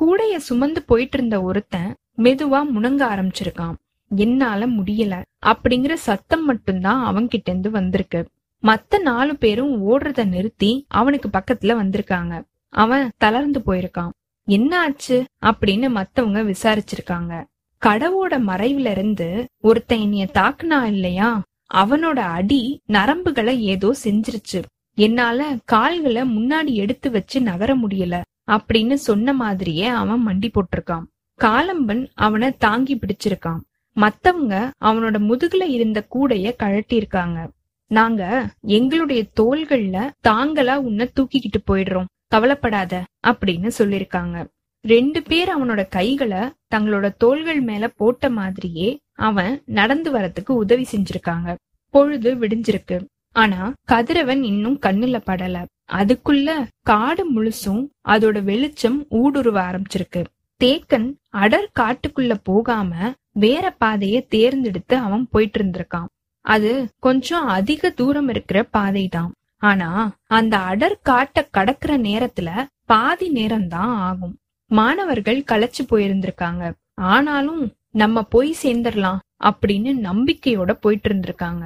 கூடைய 0.00 0.36
சுமந்து 0.36 0.82
போயிட்டு 0.82 1.18
இருந்த 1.18 1.42
ஒருத்தன் 1.42 1.94
மெதுவா 2.18 2.62
முணங்க 2.74 3.04
ஆரம்பிச்சிருக்கான். 3.14 3.74
என்னால 4.16 4.66
முடியல. 4.66 5.22
அப்படிங்கிற 5.46 5.92
சத்தம் 5.92 6.44
மட்டும்தான் 6.44 7.14
அவன்கிட்ட 7.14 7.42
இருந்து 7.44 7.70
வந்திருக்கு. 7.70 8.28
மத்த 8.64 9.00
நாலு 9.00 9.36
பேரும் 9.36 9.72
ஓடுறத 9.90 10.26
நிறுத்தி 10.26 10.84
அவனுக்கு 10.88 11.28
பக்கத்துல 11.28 11.72
வந்திருக்காங்க. 11.80 12.44
அவன் 12.68 13.10
தளர்ந்து 13.16 13.62
போயிருக்கான். 13.66 14.10
என்ன 14.44 14.80
ஆச்சு 14.80 15.24
அப்படின்னு 15.42 15.90
மத்தவங்க 15.90 16.42
விசாரிச்சிருக்காங்க. 16.42 17.44
கடவோட 17.82 18.34
மறைவுல 18.46 18.90
இருந்து 18.90 19.46
ஒருத்தன் 19.60 20.00
என்னைய 20.00 20.28
தாக்குனா 20.34 20.84
இல்லையா? 20.84 21.42
அவனோட 21.74 22.18
அடி 22.38 22.80
நரம்புகளை 22.88 23.58
ஏதோ 23.58 23.94
செஞ்சிருச்சு. 24.04 24.62
என்னால 24.94 25.56
கால்களை 25.64 26.22
முன்னாடி 26.22 26.72
எடுத்து 26.72 27.10
வச்சு 27.10 27.40
நகர 27.40 27.76
முடியல 27.76 28.20
அப்படின்னு 28.50 28.94
சொன்ன 28.94 29.32
மாதிரியே 29.32 29.86
அவன் 29.86 30.26
மண்டி 30.26 30.50
போட்டிருக்கான். 30.50 31.04
காலம்பன் 31.40 32.08
அவனை 32.14 32.56
தாங்கி 32.56 32.94
பிடிச்சிருக்கான். 32.96 33.60
மத்தவங்க 33.92 34.70
அவனோட 34.84 35.18
முதுகுல 35.28 35.68
இருந்த 35.68 36.06
கூடைய 36.14 36.56
கழட்டி 36.56 36.96
இருக்காங்க 36.96 37.50
நாங்க 37.86 38.50
எங்களுடைய 38.60 39.26
தோள்கள்ல 39.40 40.10
தாங்களா 40.28 40.74
உன்னை 40.74 41.10
தூக்கிக்கிட்டு 41.14 41.72
போயிடுறோம். 41.72 42.04
கவலைப்படாத 42.26 43.04
அப்படின்னு 43.26 43.70
சொல்லிருக்காங்க. 43.78 44.46
ரெண்டு 44.82 45.22
பேர் 45.22 45.50
அவனோட 45.58 45.88
கைகளை 45.88 46.38
தங்களோட 46.74 47.14
தோள்கள் 47.16 47.60
மேல 47.60 47.88
போட்ட 47.88 48.30
மாதிரியே 48.30 48.98
அவன் 49.12 49.62
நடந்து 49.66 50.12
வரத்துக்கு 50.12 50.50
உதவி 50.52 50.86
செஞ்சிருக்காங்க. 50.92 51.54
பொழுது 51.90 52.34
விடிஞ்சிருக்கு. 52.34 53.06
ஆனா 53.32 53.72
கதிரவன் 53.84 54.42
இன்னும் 54.42 54.78
கண்ணுல 54.86 55.20
படல. 55.26 55.64
அதுக்குள்ள 55.92 56.66
காடு 56.82 57.24
முழுசும் 57.32 57.88
அதோட 58.08 58.42
வெளிச்சம் 58.42 59.06
ஊடுருவ 59.10 59.60
ஆரம்பிச்சிருக்கு. 59.60 60.24
தேக்கன் 60.64 61.14
அடர் 61.32 61.70
காட்டுக்குள்ள 61.80 62.34
போகாம 62.42 63.12
வேற 63.32 63.76
பாதைய 63.80 64.26
தேர்ந்தெடுத்து 64.28 64.96
அவன் 64.96 65.28
போயிட்டு 65.30 65.62
இருந்திருக்கான். 65.62 66.06
அது 66.44 66.70
கொஞ்சம் 66.98 67.46
அதிக 67.56 67.90
தூரம் 67.90 68.28
இருக்கிற 68.28 68.58
பாதை 68.76 69.04
தான் 69.08 69.30
ஆனா 69.62 69.90
அந்த 70.28 70.54
அடர் 70.70 70.96
காட்டை 71.02 71.42
கடக்கிற 71.56 71.92
நேரத்துல 72.08 72.48
பாதி 72.84 73.28
நேரம் 73.28 73.68
தான் 73.68 73.94
ஆகும். 74.08 74.34
மாணவர்கள் 74.70 75.40
களைச்சு 75.50 75.82
போயிருந்திருக்காங்க. 75.90 76.64
ஆனாலும் 77.12 77.62
நம்ம 78.00 78.22
போய் 78.34 78.50
சேர்ந்துடலாம் 78.62 79.20
அப்படின்னு 79.44 79.90
நம்பிக்கையோட 80.08 80.70
போயிட்டு 80.80 81.08
இருந்திருக்காங்க 81.08 81.64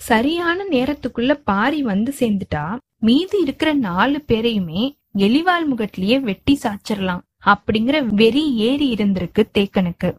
சரியான 0.00 0.58
நேரத்துக்குள்ள 0.70 1.32
பாரி 1.44 1.80
வந்து 1.82 2.12
சேர்ந்துட்டா 2.20 2.64
மீதி 2.98 3.38
இருக்கிற 3.40 3.70
நாலு 3.88 4.18
பேரையுமே 4.28 4.82
எலிவால் 5.18 5.66
முகத்திலேயே 5.66 6.16
வெட்டி 6.28 6.54
சாச்சிடலாம் 6.62 7.22
அப்படிங்கிற 7.46 7.96
வெறி 8.20 8.44
ஏறி 8.68 8.86
இருந்திருக்கு 8.94 9.42
தேக்கனுக்கு. 9.56 10.10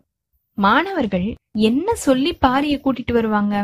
மாணவர்கள் 0.58 1.28
என்ன 1.70 1.96
சொல்லி 2.06 2.32
பாரிய 2.46 2.76
கூட்டிட்டு 2.84 3.12
வருவாங்க? 3.12 3.56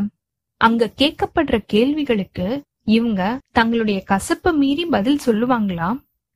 அங்க 0.62 0.94
கேட்கப்படுற 0.98 1.58
கேள்விகளுக்கு 1.66 2.46
இவங்க 2.88 3.22
தங்களுடைய 3.52 4.04
கசப்ப 4.10 4.54
மீறி 4.54 4.86
பதில் 4.86 5.20
சொல்லுவாங்களா? 5.26 5.90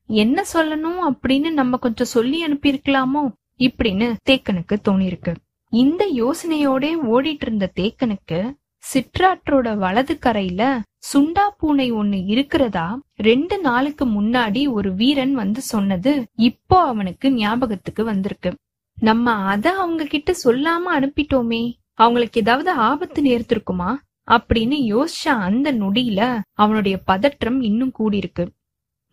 என்ன 0.08 0.44
சொல்லணும் 0.52 1.00
அப்படின்னு 1.10 1.50
நம்ம 1.50 1.76
கொஞ்சம் 1.76 2.06
சொல்லி 2.06 2.38
அனுப்பியிருக்கலாமோ? 2.46 3.22
இப்படின்னு 3.58 4.06
தேக்கனுக்கு 4.30 4.76
தோணிருக்கு 4.88 5.32
இந்த 5.72 6.02
யோசனையோட 6.14 6.84
ஓடிட்டு 7.12 7.44
இருந்த 7.46 7.70
தேக்கனுக்கு 7.80 8.38
சிற்றாற்றோட 8.84 9.76
வலது 9.76 10.18
கரையில 10.18 10.62
சுண்டா 11.12 11.44
பூனை 11.58 11.92
ஒண்ணு 11.92 12.18
இருக்கிறதா 12.26 12.86
ரெண்டு 13.20 13.56
நாளுக்கு 13.60 14.04
முன்னாடி 14.06 14.62
ஒரு 14.70 14.94
வீரன் 14.94 15.34
வந்து 15.34 15.60
சொன்னது 15.60 16.12
இப்போ 16.40 16.78
அவனுக்கு 16.86 17.32
ஞாபகத்துக்கு 17.32 18.04
வந்திருக்கு. 18.04 18.50
நம்ம 18.98 19.34
அத 19.52 19.66
அவங்க 19.76 20.04
கிட்ட 20.04 20.32
சொல்லாம 20.44 20.84
அனுப்பிட்டோமே. 20.98 21.62
அவங்களுக்கு 21.94 22.40
ஏதாவது 22.40 22.70
ஆபத்து 22.70 23.22
நேர்த்திருக்குமா 23.22 23.90
அப்படின்னு 24.30 24.76
யோசிச்ச 24.92 25.28
அந்த 25.28 25.72
நொடியில 25.72 26.40
அவனுடைய 26.52 26.98
பதற்றம் 26.98 27.60
இன்னும் 27.60 27.92
கூடியிருக்கு. 27.98 28.46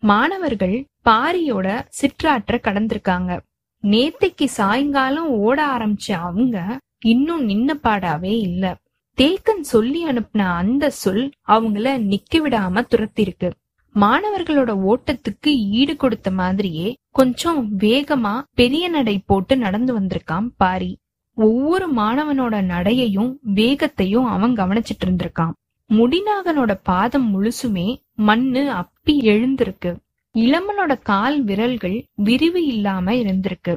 மாணவர்கள் 0.00 0.84
பாரியோட 1.04 1.82
சிற்றாற்ற 1.88 2.60
கடந்திருக்காங்க. 2.62 3.40
நேத்தைக்கு 3.82 4.44
சாயங்காலம் 4.44 5.28
ஓட 5.28 5.66
ஆரம்பிச்ச 5.66 6.12
அவங்க 6.12 6.78
இன்னும் 7.04 7.48
நின்ன 7.48 7.72
பாடாவே 7.82 8.38
இல்ல. 8.38 8.76
தேக்கன் 9.18 9.60
சொல்லி 9.60 10.06
அனுப்பின 10.06 10.38
அந்த 10.38 10.90
சொல் 10.90 11.30
அவங்கள 11.48 11.86
நிக்க 12.10 12.36
விடாம 12.36 12.84
துரத்திருக்கு 12.88 13.50
மாணவர்களோட 13.94 14.70
ஓட்டத்துக்கு 14.90 15.48
ஈடு 15.48 15.96
கொடுத்த 15.96 16.30
மாதிரியே 16.30 16.94
கொஞ்சம் 17.10 17.78
வேகமா 17.78 18.42
பெரிய 18.54 18.88
நடை 18.88 19.22
போட்டு 19.26 19.56
நடந்து 19.56 20.00
வந்திருக்கான் 20.00 20.48
பாரி. 20.56 20.98
ஒவ்வொரு 21.46 21.86
மாணவனோட 21.94 22.54
நடையையும் 22.64 23.32
வேகத்தையும் 23.40 24.24
அவன் 24.24 24.52
கவனிச்சிட்டு 24.52 25.04
இருந்திருக்கான். 25.04 25.52
முடிநாகனோட 25.88 26.72
பாதம் 26.82 27.28
முழுசுமே 27.28 27.86
மண்ணு 28.14 28.62
அப்பி 28.72 29.12
எழுந்திருக்கு. 29.30 29.96
இளமனோட 30.34 30.92
கால் 31.02 31.42
விரல்கள் 31.42 31.96
விரிவு 32.14 32.66
இல்லாம 32.66 33.12
இருந்திருக்கு. 33.12 33.74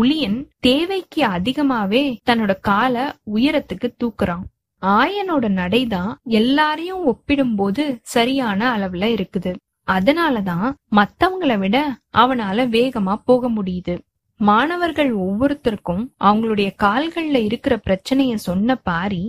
உளியன் 0.00 0.38
தேவைக்கு 0.60 1.26
அதிகமாவே 1.26 2.16
தன்னோட 2.30 2.52
காலை 2.60 3.02
உயரத்துக்கு 3.34 3.88
தூக்குறான். 4.04 4.44
ஆயனோட 4.82 5.46
நடைதான் 5.60 6.12
எல்லாரையும் 6.24 7.04
ஒப்பிடும்போது 7.04 7.98
சரியான 8.02 8.60
அளவுல 8.76 9.06
இருக்குது. 9.14 9.54
அதனாலதான் 9.86 10.74
மத்தவங்கள 10.96 11.58
விட 11.58 11.76
அவனால 12.16 12.66
வேகமா 12.76 13.14
போக 13.24 13.50
முடியுது. 13.50 13.98
மாணவர்கள் 14.40 15.10
ஒவ்வொருத்தருக்கும் 15.16 16.04
அவங்களுடைய 16.24 16.68
கால்கள்ல 16.82 17.38
இருக்கிற 17.48 17.80
பிரச்சனைய 17.86 18.34
சொன்ன 18.34 18.76
பாரி 18.88 19.22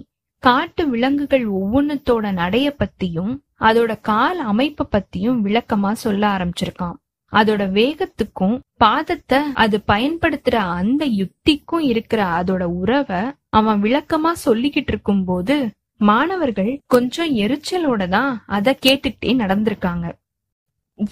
காட்டு 0.43 0.83
விலங்குகள் 0.89 1.45
ஒவ்வொன்னத்தோட 1.51 2.25
நடைய 2.41 2.67
பத்தியும் 2.81 3.33
அதோட 3.59 3.91
கால் 4.01 4.39
அமைப்ப 4.51 4.85
பத்தியும் 4.91 5.39
விளக்கமா 5.45 5.91
சொல்ல 5.91 6.23
ஆரம்பிச்சிருக்கான். 6.27 6.97
அதோட 7.33 7.63
வேகத்துக்கும் 7.77 8.55
பாதத்தை 8.83 9.39
அது 9.53 9.77
பயன்படுத்துற 9.87 10.55
அந்த 10.77 11.05
யுக்திக்கும் 11.21 11.85
இருக்கிற 11.91 12.21
அதோட 12.39 12.63
உறவை 12.81 13.21
அவன் 13.49 13.81
விளக்கமா 13.81 14.31
சொல்லிக்கிட்டு 14.45 14.93
இருக்கும் 14.93 15.23
போது 15.23 15.57
மாணவர்கள் 16.01 16.71
கொஞ்சம் 16.85 17.31
எரிச்சலோட 17.35 18.07
தான் 18.07 18.43
அத 18.45 18.77
கேட்டுக்கிட்டே 18.85 19.31
நடந்திருக்காங்க. 19.43 20.05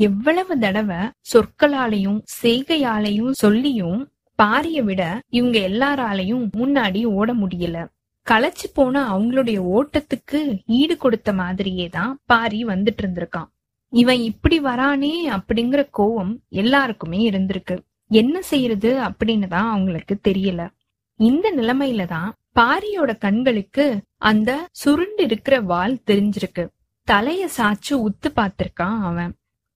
எவ்வளவு 0.08 0.60
தடவை 0.60 1.02
சொற்களாலையும் 1.34 2.19
செய்கையாலையும் 2.43 3.36
சொல்லியும் 3.43 4.00
பாரிய 4.39 4.80
விட 4.84 5.19
இவங்க 5.30 5.58
எல்லாராலையும் 5.69 6.43
முன்னாடி 6.58 7.06
ஓட 7.19 7.34
முடியல. 7.34 7.78
களைச்சு 8.28 8.67
போன 8.73 9.04
அவங்களுடைய 9.10 9.60
ஓட்டத்துக்கு 9.78 10.39
ஈடு 10.65 10.97
கொடுத்த 10.97 11.34
மாதிரியே 11.34 11.89
தான் 11.89 12.19
பாரி 12.26 12.65
வந்துட்டு 12.65 13.02
இருந்திருக்கான். 13.04 13.50
இவன் 13.93 14.21
இப்படி 14.21 14.60
வரானே 14.60 15.13
அப்படிங்கிற 15.38 15.82
கோவம் 15.97 16.34
எல்லாருக்குமே 16.50 17.30
இருந்திருக்கு. 17.30 17.76
என்ன 18.12 18.41
செய்யறது 18.41 18.91
அப்படின்னு 19.00 19.47
தான் 19.47 19.69
அவங்களுக்கு 19.69 20.19
தெரியல. 20.28 20.67
இந்த 21.19 21.52
நிலைமையில 21.56 22.06
தான் 22.06 22.30
பாரியோட 22.60 23.17
கண்களுக்கு 23.17 23.86
அந்த 24.17 24.67
சுருண்டு 24.71 25.23
இருக்கிற 25.23 25.62
வால் 25.62 25.97
தெரிஞ்சிருக்கு. 26.06 26.65
தலைய 27.08 27.43
சாச்சு 27.58 27.93
உத்து 28.08 28.30
பார்த்திருக்கான் 28.36 29.00
அவன். 29.02 29.34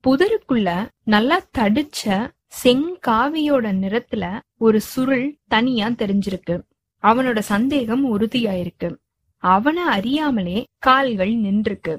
புதருக்குள்ள 0.08 0.88
நல்லா 1.04 1.42
தடிச்ச 1.58 2.30
செங்காவியோட 2.64 3.72
நிறத்துல 3.74 4.40
ஒரு 4.58 4.82
சுருள் 4.82 5.38
தனியா 5.48 5.88
தெரிஞ்சிருக்கு. 5.88 6.62
அவனோட 7.04 7.40
சந்தேகம் 7.40 8.20
உறுதியாயிருக்கு. 8.20 8.96
அவனை 9.38 9.84
அறியாமலே 9.84 10.66
கால்கள் 10.78 11.36
நின்றுருக்கு. 11.36 11.98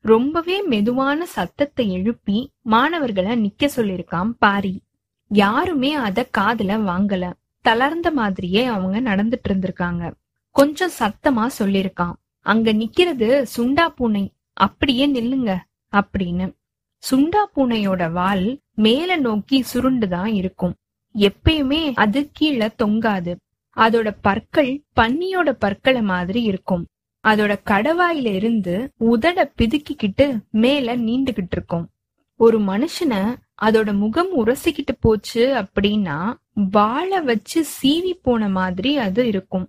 ரொம்பவே 0.00 0.62
மெதுவான 0.62 1.26
சத்தத்தை 1.26 1.92
எழுப்பி 1.92 2.50
மாணவர்களை 2.62 3.36
நிக்க 3.44 3.68
சொல்லிருக்கான் 3.76 4.30
பாரி. 4.38 4.82
யாருமே 5.28 5.94
அத 5.94 6.28
காதுல 6.38 6.74
வாங்கல. 6.90 7.32
தளர்ந்த 7.60 8.10
மாதிரியே 8.10 8.64
அவங்க 8.64 9.16
நடந்துட்டு 9.16 9.44
இருந்திருக்காங்க. 9.48 10.12
கொஞ்சம் 10.50 10.90
சத்தமா 10.98 11.46
சொல்லிருக்கான் 11.58 12.12
அங்க 12.40 12.72
நிக்கிறது 12.72 13.46
சுண்டா 13.56 13.86
பூனை. 13.88 14.32
அப்படியே 14.52 15.08
நில்லுங்க. 15.08 15.56
அப்படின்னு. 15.92 16.52
சுண்டா 17.10 17.42
பூனையோட 17.56 18.12
வால் 18.12 18.58
மேல 18.74 19.16
நோக்கி 19.16 19.64
சுருண்டுதான் 19.74 20.26
இருக்கும். 20.26 20.74
எப்பயுமே 21.18 21.92
அது 21.94 22.28
கீழே 22.32 22.70
தொங்காது. 22.76 23.36
அதோட 23.76 24.16
பற்கள் 24.22 24.82
பன்னியோட 25.00 25.50
பற்களை 25.50 26.02
மாதிரி 26.02 26.42
இருக்கும். 26.42 26.86
அதோட 27.28 27.56
கடவாயில 27.64 28.34
இருந்து 28.34 28.92
உதட 29.00 29.52
பிதுக்கிக்கிட்டு 29.58 30.38
மேல 30.50 30.96
நீண்டுகிட்டு 30.96 31.50
இருக்கும். 31.50 31.88
ஒரு 32.36 32.60
மனுஷனை 32.60 33.36
அதோட 33.62 33.94
முகம் 33.94 34.46
உரசிக்கிட்டு 34.46 34.94
போச்சு 35.00 35.54
அப்படின்னா 35.54 36.34
வாழை 36.70 37.20
வச்சு 37.20 37.64
சீவி 37.82 38.12
போன 38.22 38.48
மாதிரி 38.48 38.98
அது 38.98 39.26
இருக்கும். 39.26 39.68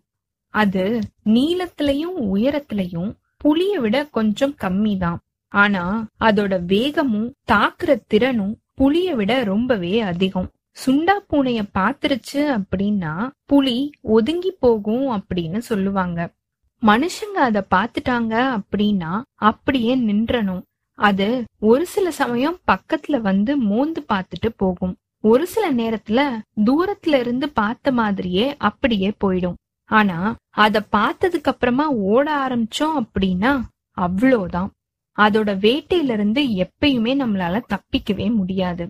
அது 0.49 0.99
நீளத்திலையும் 1.25 2.17
உயரத்திலையும் 2.33 3.13
புளிய 3.37 3.79
விட 3.79 4.05
கொஞ்சம் 4.05 4.55
கம்மி 4.61 4.97
தான் 4.97 5.19
ஆனா 5.47 6.05
அதோட 6.19 6.65
வேகமும் 6.65 7.33
தாக்குற 7.51 8.01
திறனும் 8.07 8.59
புளிய 8.73 9.15
விட 9.15 9.43
ரொம்பவே 9.43 9.99
அதிகம். 9.99 10.49
சுண்டா 10.85 11.15
பூனைய 11.29 11.61
பாத்துருச்சு 11.73 12.61
அப்படின்னா 12.61 13.29
புலி 13.45 13.91
ஒதுங்கி 14.01 14.51
போகும் 14.51 15.07
அப்படின்னு 15.11 15.57
சொல்லுவாங்க. 15.57 16.33
மனுஷங்க 16.81 17.37
அத 17.47 17.65
பாத்துட்டாங்க 17.75 18.59
அப்படின்னா 18.59 19.21
அப்படியே 19.33 19.97
நின்றணும். 19.97 20.61
அது 20.93 21.43
ஒரு 21.59 21.85
சில 21.85 22.11
சமயம் 22.11 22.59
பக்கத்துல 22.71 23.21
வந்து 23.21 23.57
மோந்து 23.57 24.05
பாத்துட்டு 24.13 24.49
போகும். 24.55 24.95
ஒரு 25.21 25.47
சில 25.47 25.73
நேரத்துல 25.73 26.39
தூரத்துல 26.65 27.19
இருந்து 27.19 27.49
பார்த்த 27.49 27.91
மாதிரியே 27.91 28.57
அப்படியே 28.57 29.13
போயிடும். 29.23 29.53
ஆனா 29.85 30.35
அத 30.49 30.83
பார்த்ததுக்கு 30.91 31.43
அப்புறமா 31.43 31.87
ஓட 31.89 32.47
ஆரம்பிச்சோம் 32.47 33.03
அப்படின்னா 33.03 33.61
அவ்வளோதான் 33.97 34.69
அதோட 35.17 35.57
வேட்டையில 35.57 36.09
இருந்து 36.09 36.41
எப்பயுமே 36.41 37.13
நம்மளால 37.23 37.61
தப்பிக்கவே 37.67 38.33
முடியாது. 38.35 38.89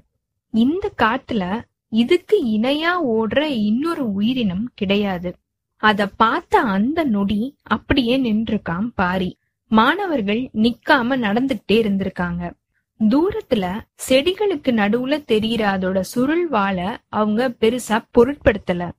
இந்த 0.52 0.92
காட்டுல 0.98 1.62
இதுக்கு 1.90 2.46
இணையா 2.46 2.92
ஓடுற 3.08 3.40
இன்னொரு 3.40 4.14
உயிரினம் 4.14 4.72
கிடையாது. 4.76 5.36
அத 5.78 6.08
பார்த்த 6.08 6.60
அந்த 6.60 7.04
நொடி 7.04 7.56
அப்படியே 7.64 8.18
நின்றுக்காம் 8.18 8.90
பாரி. 8.96 9.38
மாணவர்கள் 9.68 10.50
நிக்காம 10.54 11.18
நடந்துகிட்டே 11.18 11.74
இருந்திருக்காங்க. 11.74 12.52
தூரத்துல 13.00 13.82
செடிகளுக்கு 14.10 14.72
நடுவுல 14.72 15.24
தெரியற 15.28 15.64
அதோட 15.76 16.00
சுருள் 16.00 16.48
வாழ 16.48 17.00
அவங்க 17.08 17.56
பெருசா 17.60 18.04
பொருட்படுத்தல. 18.18 18.92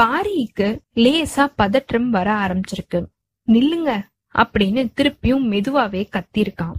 பாரிக்கு 0.00 0.78
லேசா 0.94 1.52
பதற்றம் 1.56 2.10
வர 2.10 2.32
ஆரம்பிச்சிருக்கு. 2.32 3.04
நில்லுங்க 3.44 4.08
அப்படின்னு 4.38 4.82
திருப்பியும் 4.96 5.44
மெதுவாவே 5.52 6.02
கத்திருக்கான். 6.16 6.76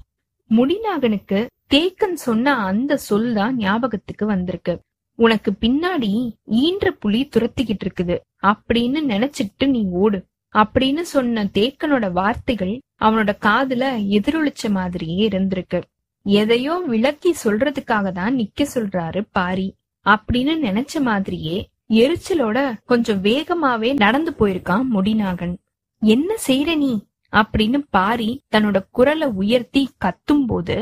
முடிநாகனுக்கு 0.49 1.45
தேக்கன் 1.73 2.13
சொன்ன 2.13 2.55
அந்த 2.63 2.97
சொல் 2.97 3.33
தான் 3.33 3.55
ஞாபகத்துக்கு 3.55 4.25
வந்திருக்கு. 4.25 4.79
உனக்கு 5.15 5.51
பின்னாடி 5.61 6.31
ஈன்ற 6.45 6.91
புலி 6.91 7.29
துரத்திக்கிட்டு 7.29 7.85
இருக்குது. 7.85 8.19
அப்படின்னு 8.43 9.01
நினைச்சிட்டு 9.13 9.67
நீ 9.67 9.83
ஓடு. 9.83 10.25
அப்படின்னு 10.53 11.01
சொன்ன 11.01 11.43
தேக்கனோட 11.43 12.11
வார்த்தைகள் 12.11 12.79
அவனோட 13.01 13.31
காதுல 13.41 13.85
எதிரொலிச்ச 14.09 14.69
மாதிரியே 14.69 15.27
இருந்திருக்கு. 15.27 15.81
எதையோ 16.23 16.83
விளக்கி 16.87 17.35
சொல்றதுக்காக 17.43 18.11
தான் 18.11 18.35
நிக்க 18.35 18.65
சொல்றாரு 18.73 19.21
பாரி. 19.31 19.73
அப்படின்னு 20.05 20.53
நினைச்ச 20.67 21.01
மாதிரியே 21.01 21.67
எரிச்சலோட 21.89 22.73
கொஞ்சம் 22.85 23.23
வேகமாவே 23.23 23.93
நடந்து 23.95 24.33
போயிருக்கான் 24.39 24.83
முடிநாகன் 24.93 25.55
என்ன 26.01 26.35
செய்யற 26.47 26.75
நீ? 26.75 26.93
அப்படின்னு 27.39 27.79
பாரி 27.89 28.29
தன்னோட 28.51 28.77
குரலை 28.91 29.27
உயர்த்தி 29.41 29.81
கத்தும் 29.97 30.45
போது 30.47 30.77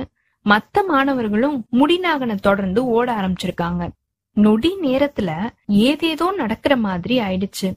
மத்த 0.46 0.86
மாணவர்களும் 0.88 1.58
முடிநாகனை 1.72 2.36
தொடர்ந்து 2.36 2.86
ஓட 2.86 3.08
ஆரம்பிச்சிருக்காங்க. 3.14 3.84
நொடி 4.38 4.72
நேரத்துல 4.82 5.32
ஏதேதோ 5.68 6.28
நடக்கிற 6.32 6.74
மாதிரி 6.78 7.16
ஆயிடுச்சு. 7.20 7.68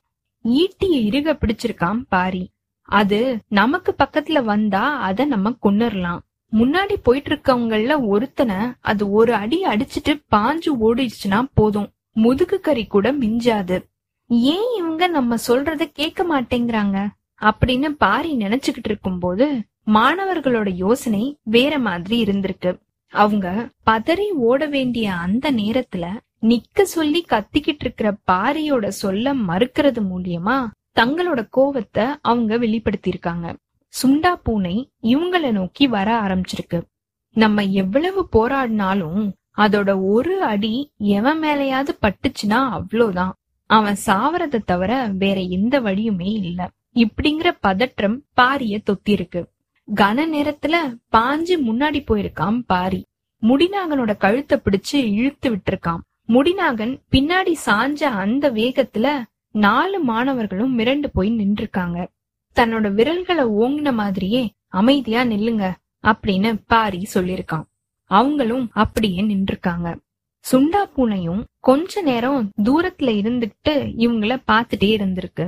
ஈட்டிய 0.45 0.97
இறுக 1.09 1.33
பிடிச்சிருக்கான் 1.33 2.01
பாரி. 2.09 2.45
அது 2.89 3.39
நமக்கு 3.49 3.95
பக்கத்துல 3.99 4.43
வந்தா 4.43 4.83
அத 5.01 5.25
நம்ம 5.25 5.53
கொன்னுடலாம் 5.63 6.21
முன்னாடி 6.53 6.95
போயிட்டு 7.03 7.31
இருக்கவங்கள 7.35 7.95
ஒருத்தனை 8.07 8.57
அது 8.81 9.05
ஒரு 9.11 9.33
அடி 9.35 9.59
அடிச்சிட்டு 9.65 10.13
பாஞ்சு 10.35 10.71
ஓடிடுச்சுன்னா 10.81 11.41
போதும். 11.55 11.89
முதுகு 12.13 12.61
கறி 12.61 12.85
கூட 12.87 13.13
மிஞ்சாது. 13.13 13.77
ஏன் 14.29 14.69
இவங்க 14.77 15.07
நம்ம 15.07 15.37
சொல்றத 15.49 15.83
கேட்க 15.93 16.21
மாட்டேங்கிறாங்க? 16.31 16.99
அப்படின்னு 17.41 17.89
பாரி 17.89 18.37
நினைச்சுக்கிட்டு 18.37 18.85
இருக்கும்போது 18.85 19.63
மாணவர்களோட 19.87 20.71
யோசனை 20.75 21.39
வேற 21.43 21.79
மாதிரி 21.79 22.17
இருந்திருக்கு. 22.23 22.79
அவங்க 23.09 23.71
பதறி 23.91 24.29
ஓட 24.29 24.67
வேண்டிய 24.67 25.13
அந்த 25.13 25.53
நேரத்துல 25.53 26.07
நிக்க 26.43 26.83
சொல்லி 26.83 27.25
கத்திக்கிட்டு 27.29 27.81
இருக்கிற 27.81 28.17
பாரியோட 28.31 28.89
சொல்ல 28.89 29.35
மறுக்கிறது 29.35 30.01
மூலியமா 30.11 30.67
தங்களோட 30.95 31.49
கோவத்தை 31.57 32.15
அவங்க 32.23 32.59
வெளிப்படுத்தியிருக்காங்க. 32.59 33.57
சுண்டா 34.03 34.33
பூனை 34.43 34.91
இவங்கள 35.03 35.53
நோக்கி 35.53 35.87
வர 35.87 36.21
ஆரம்பிச்சிருக்கு. 36.21 36.83
நம்ம 37.33 37.65
எவ்வளவு 37.65 38.29
போராடினாலும் 38.33 39.33
அதோட 39.57 39.91
ஒரு 40.05 40.43
அடி 40.43 40.91
எவன் 40.97 41.43
மேலையாவது 41.43 41.89
பட்டுச்சுன்னா 42.03 42.69
அவ்வளவுதான் 42.71 43.35
அவன் 43.67 43.97
சாவறத 44.07 44.61
தவிர 44.65 45.11
வேற 45.19 45.41
எந்த 45.41 45.81
வழியுமே 45.81 46.33
இல்ல. 46.45 46.71
இப்படிங்கிற 46.97 47.51
பதற்றம் 47.61 48.25
பாரிய 48.37 48.79
தொத்திருக்கு. 48.87 49.41
கன 49.89 50.23
நேரத்துல 50.35 50.77
பாஞ்சு 51.17 51.55
முன்னாடி 51.67 52.01
போயிருக்கான் 52.03 52.59
பாரி. 52.67 53.01
முடிநாகனோட 53.43 54.17
கழுத்தை 54.17 54.59
பிடிச்சு 54.59 54.97
இழுத்து 55.13 55.49
விட்டுருக்கான் 55.51 56.03
முடிநாகன் 56.29 56.95
பின்னாடி 57.13 57.53
சாஞ்ச 57.67 58.03
அந்த 58.23 58.51
வேகத்துல 58.51 59.23
நாலு 59.51 59.99
மாணவர்களும் 60.01 60.79
மிரண்டு 60.79 61.07
போய் 61.13 61.31
நின்றுருக்காங்க. 61.31 61.99
தன்னோட 62.57 62.93
விரல்களை 62.93 63.45
ஓங்கின 63.45 63.93
மாதிரியே 63.93 64.43
அமைதியா 64.69 65.23
நில்லுங்க 65.23 65.67
அப்படின்னு 66.03 66.51
பாரி 66.67 67.07
சொல்லிருக்கான் 67.15 67.67
அவங்களும் 68.11 68.71
அப்படியே 68.73 69.23
நின்றுருக்காங்க. 69.23 69.89
சுண்டா 70.45 70.83
பூனையும் 70.97 71.45
கொஞ்ச 71.61 72.03
நேரம் 72.03 72.51
தூரத்துல 72.63 73.13
இருந்துகிட்டு 73.21 73.75
இவங்கள 74.05 74.33
பாத்துட்டே 74.51 74.91
இருந்திருக்கு. 74.97 75.47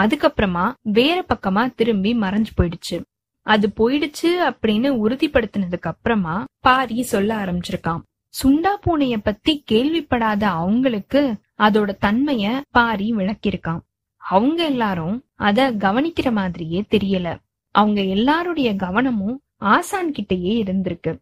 அதுக்கப்புறமா 0.00 0.66
வேற 0.82 1.24
பக்கமா 1.28 1.62
திரும்பி 1.74 2.12
மறைஞ்சு 2.14 2.52
போயிடுச்சு. 2.56 2.96
அது 3.46 3.66
போயிடுச்சு 3.76 4.30
அப்படின்னு 4.50 4.88
உறுதிப்படுத்தினதுக்கு 5.04 5.90
அப்புறமா 5.92 6.44
பாரி 6.58 7.02
சொல்ல 7.02 7.36
ஆரம்பிச்சிருக்கான் 7.36 8.02
சுண்டா 8.34 8.72
பூனைய 8.86 9.16
பத்தி 9.22 9.64
கேள்விப்படாத 9.70 10.44
அவங்களுக்கு 10.44 11.22
அதோட 11.58 11.90
தன்மைய 12.00 12.60
பாரி 12.70 13.12
விளக்கியிருக்கான் 13.12 13.80
அவங்க 14.16 14.64
எல்லாரும் 14.64 15.24
அத 15.34 15.72
கவனிக்கிற 15.72 16.32
மாதிரியே 16.32 16.84
தெரியல. 16.90 17.28
அவங்க 17.74 18.00
எல்லாருடைய 18.02 18.76
கவனமும் 18.76 19.40
ஆசான் 19.56 20.10
கிட்டயே 20.10 20.54
இருந்திருக்கு. 20.62 21.12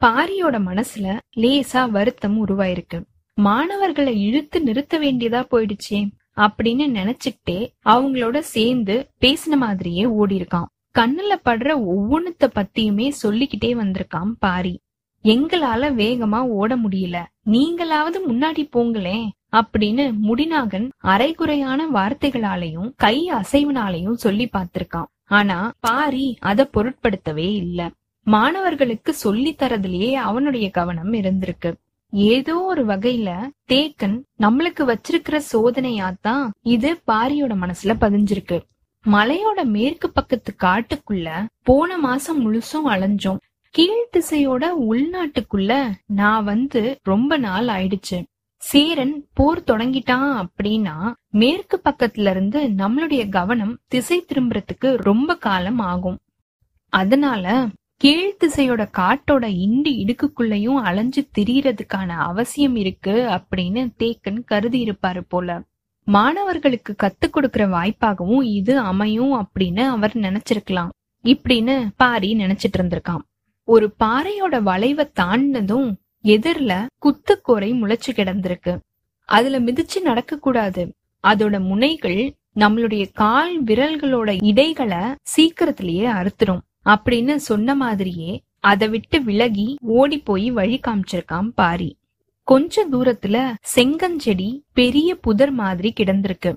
பாரியோட 0.00 0.56
மனசுல 0.68 1.06
லேசா 1.36 1.90
வருத்தம் 1.90 2.36
உருவாயிருக்கு. 2.46 2.98
மாணவர்களை 3.34 4.22
இழுத்து 4.22 4.62
நிறுத்த 4.62 4.98
வேண்டியதா 4.98 5.40
போயிடுச்சே. 5.50 6.00
அப்படின்னு 6.36 6.86
நினைச்சுக்கிட்டே 6.98 7.66
அவங்களோட 7.84 8.38
சேர்ந்து 8.38 9.10
பேசின 9.20 9.56
மாதிரியே 9.56 10.04
ஓடி 10.06 10.38
இருக்கான் 10.38 10.72
கண்ணுல 10.98 11.34
படுற 11.44 11.68
ஒவ்வொன்னுத்த 11.92 12.46
பத்தியுமே 12.54 13.08
சொல்லிக்கிட்டே 13.08 13.74
வந்திருக்கான் 13.74 14.32
பாரி. 14.38 14.80
எங்களால 15.24 15.84
வேகமா 16.00 16.38
ஓட 16.38 16.76
முடியல. 16.76 17.24
நீங்களாவது 17.46 18.18
முன்னாடி 18.28 18.68
போங்களேன் 18.72 19.28
அப்படின்னு 19.56 20.12
முடிநாகன் 20.22 20.88
அரைகுறையான 20.96 21.86
வார்த்தைகளாலையும் 21.92 22.92
கை 22.96 23.30
அசைவினாலையும் 23.32 24.12
சொல்லி 24.12 24.48
பார்த்திருக்கான். 24.52 25.10
ஆனா 25.24 25.72
பாரி 25.80 26.36
அத 26.40 26.68
பொருட்படுத்தவே 26.74 27.54
இல்ல. 27.54 27.90
மாணவர்களுக்கு 28.22 29.14
சொல்லி 29.14 29.54
தரதுலயே 29.58 30.12
அவனுடைய 30.12 30.70
கவனம் 30.70 31.12
இருந்திருக்கு. 31.12 31.72
ஏதோ 32.14 32.60
ஒரு 32.60 32.84
வகையில 32.86 33.48
தேக்கன் 33.68 34.22
நம்மளுக்கு 34.38 34.80
வச்சிருக்கிற 34.80 35.40
சோதனையாத்தான் 35.52 36.50
இது 36.62 37.02
பாரியோட 37.06 37.54
மனசுல 37.62 37.92
பதிஞ்சிருக்கு. 38.00 38.62
மலையோட 39.06 39.64
மேற்கு 39.64 40.10
பக்கத்து 40.10 40.54
காட்டுக்குள்ள 40.62 41.46
போன 41.62 41.98
மாசம் 41.98 42.38
முழுசும் 42.44 42.86
அலைஞ்சோம். 42.86 43.36
கீழ் 43.70 44.08
திசையோட 44.12 44.64
உள்நாட்டுக்குள்ள 44.90 45.92
நான் 46.06 46.44
வந்து 46.44 46.96
ரொம்ப 47.02 47.36
நாள் 47.36 47.66
ஆயிடுச்சு. 47.66 48.22
சேரன் 48.56 49.26
போர் 49.32 49.64
தொடங்கிட்டான் 49.66 50.44
அப்படின்னா 50.44 51.12
மேற்கு 51.30 51.80
பக்கத்துல 51.84 52.30
இருந்து 52.30 52.60
நம்மளுடைய 52.62 53.28
கவனம் 53.28 53.78
திசை 53.88 54.24
திரும்புறதுக்கு 54.28 54.96
ரொம்ப 54.96 55.36
காலம் 55.36 55.78
ஆகும். 55.78 56.18
அதனால 56.88 57.66
கீழ் 57.96 58.36
திசையோட 58.40 58.82
காட்டோட 58.98 59.44
இண்டி 59.64 59.92
இடுக்குக்குள்ளயும் 60.04 60.80
அலைஞ்சு 60.82 61.26
திரியறதுக்கான 61.38 62.08
அவசியம் 62.30 62.76
இருக்கு 62.76 63.14
அப்படின்னு 63.36 63.82
தேக்கன் 63.98 64.44
கருதி 64.44 64.80
இருப்பாரு 64.84 65.22
போல. 65.28 65.62
மாணவர்களுக்கு 66.04 66.94
கத்து 67.02 67.26
கொடுக்கற 67.26 67.64
வாய்ப்பாகவும் 67.68 68.42
இது 68.42 68.78
அமையும் 68.78 69.32
அப்படின்னு 69.34 69.84
அவர் 69.86 70.16
நினைச்சிருக்கலாம். 70.16 70.90
இப்படின்னு 71.24 71.88
பாரி 71.96 72.34
நினைச்சிட்டு 72.34 72.78
இருந்திருக்கான். 72.78 73.22
ஒரு 73.68 73.94
பாறையோட 74.04 74.62
வளைவை 74.62 75.10
தாண்டினதும் 75.20 75.88
எதிர்ல 76.24 76.72
குத்துக்கோரை 77.06 77.70
முளைச்சு 77.80 78.10
கிடந்திருக்கு. 78.12 78.78
அதுல 79.28 79.60
மிதிச்சு 79.60 80.00
நடக்க 80.02 80.38
கூடாது 80.38 80.94
அதோட 81.24 81.60
முனைகள் 81.60 82.34
நம்மளுடைய 82.56 83.04
கால் 83.14 83.64
விரல்களோட 83.64 84.30
இடைகளை 84.42 85.02
சீக்கிரத்திலேயே 85.22 86.06
அறுத்துரும். 86.06 86.62
அப்படின்னு 86.84 87.34
சொன்ன 87.34 87.74
மாதிரியே 87.74 88.42
அதை 88.60 88.88
விட்டு 88.88 89.22
விலகி 89.22 89.76
ஓடி 89.80 90.18
போய் 90.18 90.50
வழி 90.50 90.80
காமிச்சிருக்கான் 90.80 91.48
பாரி. 91.54 91.98
கொஞ்ச 92.42 92.88
தூரத்துல 92.88 93.54
செங்கஞ்செடி 93.74 94.60
பெரிய 94.72 95.14
புதர் 95.14 95.50
மாதிரி 95.50 95.92
கிடந்திருக்கு. 96.00 96.56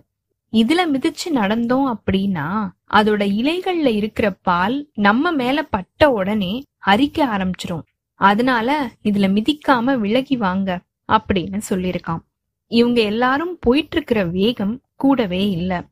இதுல 0.52 0.80
மிதிச்சு 0.94 1.30
நடந்தோம் 1.34 1.94
அப்படின்னா 1.94 2.70
அதோட 2.92 3.24
இலைகள்ல 3.40 3.86
இருக்கிற 3.86 4.32
பால் 4.32 4.90
நம்ம 4.94 5.32
மேல 5.32 5.64
பட்ட 5.64 6.10
உடனே 6.10 6.64
அரிக்க 6.78 7.26
ஆரம்பிச்சிரும். 7.26 7.86
அதனால 8.14 8.92
இதுல 9.04 9.28
மிதிக்காம 9.38 9.98
விலகி 9.98 10.38
வாங்க 10.38 10.80
அப்படின்னு 11.08 11.62
சொல்லிருக்கான் 11.70 12.20
இவங்க 12.68 13.02
எல்லாரும் 13.02 13.58
போயிட்டு 13.60 13.96
இருக்கிற 13.96 14.26
வேகம் 14.26 14.82
கூடவே 14.96 15.50
இல்ல. 15.50 15.86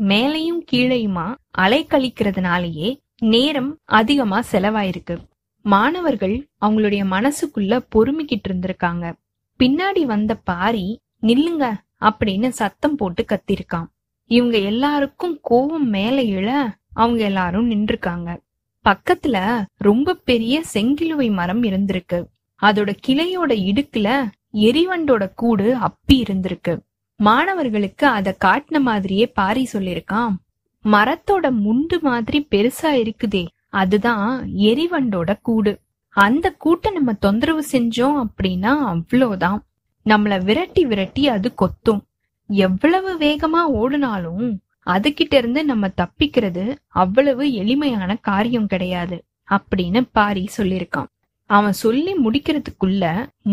மேலையும் 0.00 0.60
கீழையுமா 0.72 1.34
அலை 1.50 1.86
கழிக்கிறதுனாலயே 1.90 3.02
நேரம் 3.22 3.78
அதிகமா 3.84 4.42
செலவாயிருக்கு. 4.52 5.16
மாணவர்கள் 5.62 6.48
அவங்களுடைய 6.60 7.02
மனசுக்குள்ள 7.10 7.80
பொறுமிக்கிட்டு 7.94 8.48
இருந்திருக்காங்க 8.48 9.12
பின்னாடி 9.58 10.02
வந்த 10.02 10.34
பாரி 10.34 11.00
நில்லுங்க 11.22 11.72
அப்படின்னு 12.00 12.48
சத்தம் 12.48 12.96
போட்டு 12.96 13.24
கத்திருக்கான். 13.28 13.86
இவங்க 14.30 14.58
எல்லாருக்கும் 14.58 15.40
கோவம் 15.50 15.86
மேல 15.86 16.22
இழ 16.22 16.74
அவங்க 16.92 17.24
எல்லாரும் 17.24 17.70
நின்றுருக்காங்க. 17.70 18.36
பக்கத்துல 18.84 19.64
ரொம்ப 19.76 20.14
பெரிய 20.14 20.62
செங்கிலுவை 20.74 21.32
மரம் 21.32 21.62
இருந்திருக்கு. 21.62 22.18
அதோட 22.62 22.96
கிளையோட 23.06 23.52
இடுக்குல 23.70 24.08
எரிவண்டோட 24.52 25.30
கூடு 25.34 25.76
அப்பி 25.78 26.12
இருந்திருக்கு. 26.12 26.78
மாணவர்களுக்கு 27.16 28.06
அத 28.06 28.36
காட்டின 28.44 28.80
மாதிரியே 28.80 29.26
பாரி 29.26 29.68
சொல்லிருக்கான் 29.72 30.34
மரத்தோட 30.84 31.46
முண்டு 31.64 32.00
மாதிரி 32.00 32.46
பெருசா 32.50 32.90
இருக்குதே 33.02 33.46
அதுதான் 33.68 34.48
எரிவண்டோட 34.68 35.38
கூடு. 35.42 35.72
அந்த 36.08 36.50
கூட்ட 36.52 36.90
நம்ம 36.90 37.12
தொந்தரவு 37.12 37.64
செஞ்சோம் 37.72 38.18
அப்படின்னா 38.24 38.72
அவ்வளவுதான் 38.92 39.64
நம்மள 40.06 40.44
விரட்டி 40.44 40.84
விரட்டி 40.84 41.28
அது 41.28 41.54
கொத்தும். 41.62 42.02
எவ்வளவு 42.48 43.10
வேகமா 43.18 43.62
ஓடுனாலும் 43.80 44.44
அதுகிட்ட 44.86 45.34
இருந்து 45.34 45.64
நம்ம 45.64 45.90
தப்பிக்கிறது 45.96 46.74
அவ்வளவு 46.86 47.52
எளிமையான 47.52 48.14
காரியம் 48.14 48.66
கிடையாது 48.66 49.24
அப்படின்னு 49.50 50.00
பாரி 50.12 50.48
சொல்லிருக்கான் 50.56 51.10
அவன் 51.50 51.72
சொல்லி 51.72 52.12
முடிக்கிறதுக்குள்ள 52.14 53.04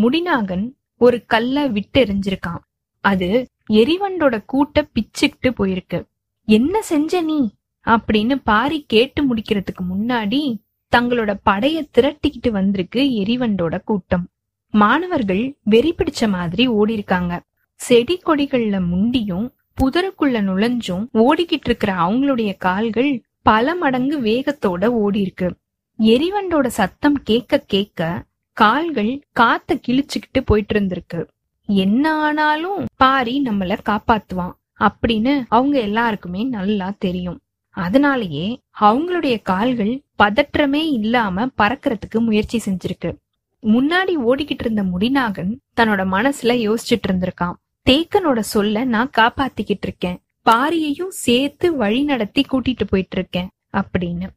முடிநாகன் 0.01 0.65
ஒரு 0.97 1.23
கல்ல 1.25 1.67
விட்டு 1.67 2.03
எறிஞ்சிருக்கான் 2.05 2.61
அது 3.03 3.47
எரிவண்டோட 3.69 4.35
கூட்ட 4.45 4.87
பிச்சுக்கிட்டு 4.93 5.49
போயிருக்கு. 5.59 5.99
என்ன 6.45 6.81
செஞ்ச 6.81 7.21
நீ? 7.21 7.53
அப்படின்னு 7.85 8.35
பாரி 8.43 8.85
கேட்டு 8.87 9.35
முடிக்கிறதுக்கு 9.35 9.81
முன்னாடி 9.93 10.61
தங்களோட 10.95 11.33
படைய 11.45 11.87
திரட்டிக்கிட்டு 11.97 12.49
வந்திருக்கு 12.49 13.01
எரிவண்டோட 13.01 13.81
கூட்டம். 13.83 14.27
மாணவர்கள் 14.69 15.57
வெறி 15.63 15.93
பிடிச்ச 15.93 16.29
மாதிரி 16.29 16.67
ஓடி 16.67 16.93
இருக்காங்க 16.93 17.41
செடி 17.75 18.19
கொடிகள்ல 18.25 18.79
முண்டியும் 18.91 19.47
புதருக்குள்ள 19.81 20.39
நுழைஞ்சும் 20.41 21.05
ஓடிக்கிட்டு 21.13 21.65
இருக்கிற 21.65 21.93
அவங்களுடைய 21.93 22.57
கால்கள் 22.57 23.23
பல 23.41 23.75
மடங்கு 23.75 24.19
வேகத்தோட 24.21 24.85
ஓடி 24.85 25.19
இருக்கு 25.19 25.55
எரிவண்டோட 25.99 26.67
சத்தம் 26.67 27.23
கேட்க 27.23 27.57
கேட்க 27.57 28.23
கால்கள் 28.53 29.27
காத்த 29.31 29.79
கிழிச்சுக்கிட்டு 29.87 30.41
போயிட்டு 30.45 30.79
இருந்திருக்கு. 30.79 31.27
என்ன 31.65 32.13
ஆனாலும் 32.13 32.85
பாரி 32.97 33.41
நம்மள 33.43 33.77
காப்பாத்துவான். 33.85 34.59
அப்படின்னு 34.81 35.43
அவங்க 35.47 35.79
எல்லாருக்குமே 35.79 36.43
நல்லா 36.43 36.93
தெரியும். 36.97 37.39
அதனாலேயே 37.69 38.59
அவங்களுடைய 38.81 39.41
கால்கள் 39.41 40.01
பதற்றமே 40.23 40.81
இல்லாம 40.91 41.45
பறக்கிறதுக்கு 41.57 42.19
முயற்சி 42.19 42.61
செஞ்சிருக்கு. 42.65 43.15
முன்னாடி 43.61 44.15
ஓடிக்கிட்டு 44.27 44.59
இருந்த 44.59 44.83
முடிநாகன் 44.83 45.55
தன்னோட 45.75 46.03
மனசுல 46.15 46.75
யோசிச்சுட்டு 46.75 47.07
இருந்திருக்கான். 47.07 47.53
தேக்கனோட 47.89 48.39
சொல்ல 48.39 48.83
நான் 48.83 49.09
காப்பாத்திக்கிட்டு 49.17 49.81
இருக்கேன். 49.81 50.21
பாரியையும் 50.45 51.07
சேர்த்து 51.07 51.75
வழி 51.75 52.03
நடத்தி 52.03 52.41
கூட்டிட்டு 52.41 52.83
போயிட்டு 52.87 53.17
இருக்கேன் 53.17 53.49
அப்படின்னு. 53.73 54.27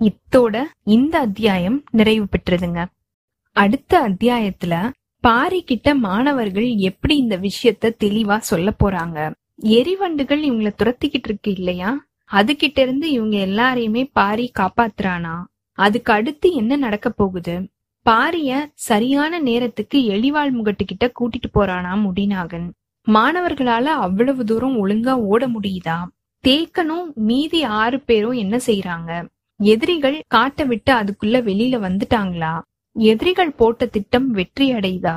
இத்தோட 0.00 0.62
இந்த 0.84 1.18
அத்தியாயம் 1.18 1.84
நிறைவு 1.90 2.26
பெற்றதுங்க. 2.30 2.84
அடுத்த 3.52 4.10
அத்தியாயத்துல 4.10 4.90
பாரி 5.20 5.64
கிட்ட 5.64 5.94
மாணவர்கள் 5.94 6.74
எப்படி 6.74 7.16
இந்த 7.16 7.38
விஷயத்த 7.38 7.92
தெளிவா 8.04 8.38
சொல்ல 8.38 8.72
போறாங்க? 8.84 9.34
எரிவண்டுகள் 9.58 10.42
இவங்கள 10.42 10.70
துரத்திக்கிட்டு 10.76 11.24
இருக்கு 11.24 11.50
இல்லையா? 11.52 11.90
அதுகிட்ட 12.30 12.78
இருந்து 12.78 13.10
இவங்க 13.10 13.36
எல்லாரையுமே 13.38 14.10
பாரி 14.12 14.52
காப்பாத்துறானா? 14.58 15.34
அதுக்கு 15.78 16.12
அடுத்து 16.12 16.52
என்ன 16.52 16.76
நடக்க 16.76 17.08
போகுது? 17.10 17.54
பாரிய 18.06 18.50
சரியான 18.74 19.38
நேரத்துக்கு 19.40 19.98
எலிவாள் 20.06 20.52
முகட்டுக்கிட்ட 20.52 21.06
கூட்டிட்டு 21.20 21.48
போறானா 21.54 21.92
முடிநாகன்? 22.02 22.68
மாணவர்களால 23.06 23.86
அவ்வளவு 23.98 24.44
தூரம் 24.44 24.76
ஒழுங்கா 24.76 25.12
ஓட 25.12 25.48
முடியுதா? 25.48 25.98
தேக்கனும் 26.44 27.06
மீதி 27.14 27.62
ஆறு 27.62 28.00
பேரும் 28.00 28.32
என்ன 28.32 28.56
செய்யறாங்க 28.66 29.10
எதிரிகள் 29.60 30.22
காட்ட 30.28 30.64
விட்டு 30.64 30.92
அதுக்குள்ள 30.92 31.36
வெளியில 31.42 31.76
வந்துட்டாங்களா? 31.78 32.54
எதிரிகள் 32.96 33.52
போட்ட 33.52 33.86
திட்டம் 33.86 34.28
வெற்றி 34.30 34.72
அடையுதா 34.72 35.16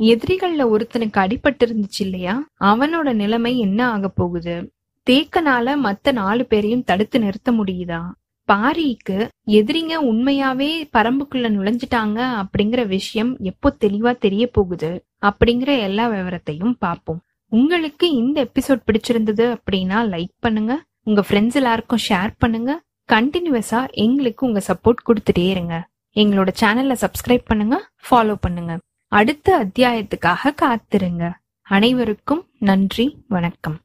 எதிரிகள்ல 0.00 0.62
ஒருத்தனுக்கு 0.74 1.18
அடிபட்டு 1.24 1.64
இருந்துச்சு 1.66 1.98
இல்லையா? 1.98 2.34
அவனோட 2.60 3.12
நிலைமை 3.12 3.58
என்ன 3.58 3.80
ஆக 3.90 4.08
போகுது? 4.08 4.54
தேக்கனால 5.06 5.74
மத்த 5.84 6.12
நாலு 6.12 6.46
பேரையும் 6.46 6.84
தடுத்து 6.84 7.18
நிறுத்த 7.18 7.52
முடியுதா? 7.52 8.00
பாரிக்கு 8.48 9.16
எதிரிங்க 9.58 9.94
உண்மையாவே 10.10 10.70
பரம்புக்குள்ள 10.96 11.48
நுழைஞ்சிட்டாங்க 11.56 12.18
அப்படிங்கிற 12.42 12.86
விஷயம் 12.86 13.32
எப்போ 13.40 13.76
தெளிவா 13.80 14.12
தெரிய 14.18 14.44
போகுது 14.46 14.90
அப்படிங்கிற 15.22 15.70
எல்லா 15.78 16.08
விவரத்தையும் 16.08 16.74
பார்ப்போம். 16.78 17.20
உங்களுக்கு 17.52 18.06
இந்த 18.12 18.38
எபிசோட் 18.48 18.86
பிடிச்சிருந்தது 18.88 19.46
அப்படின்னா 19.56 19.98
லைக் 20.14 20.34
பண்ணுங்க 20.40 20.74
உங்க 21.02 21.20
ஃப்ரெண்ட்ஸ் 21.28 21.58
எல்லாருக்கும் 21.60 22.04
ஷேர் 22.08 22.32
பண்ணுங்க 22.38 22.72
கண்டினியூஸா 23.08 23.80
எங்களுக்கு 24.04 24.46
உங்க 24.46 24.60
சப்போர்ட் 24.68 25.06
கொடுத்துட்டே 25.08 25.46
இருங்க. 25.54 25.76
எங்களோட 26.16 26.50
சேனல்ல 26.60 26.94
சப்ஸ்கிரைப் 27.04 27.44
பண்ணுங்க 27.44 27.76
ஃபாலோ 28.06 28.34
பண்ணுங்க. 28.40 28.72
அடுத்த 29.12 29.66
அத்தியாயத்துக்காக 29.66 30.52
காத்திருங்க. 30.62 31.30
அனைவருக்கும் 31.62 32.46
நன்றி 32.58 33.24
வணக்கம். 33.28 33.80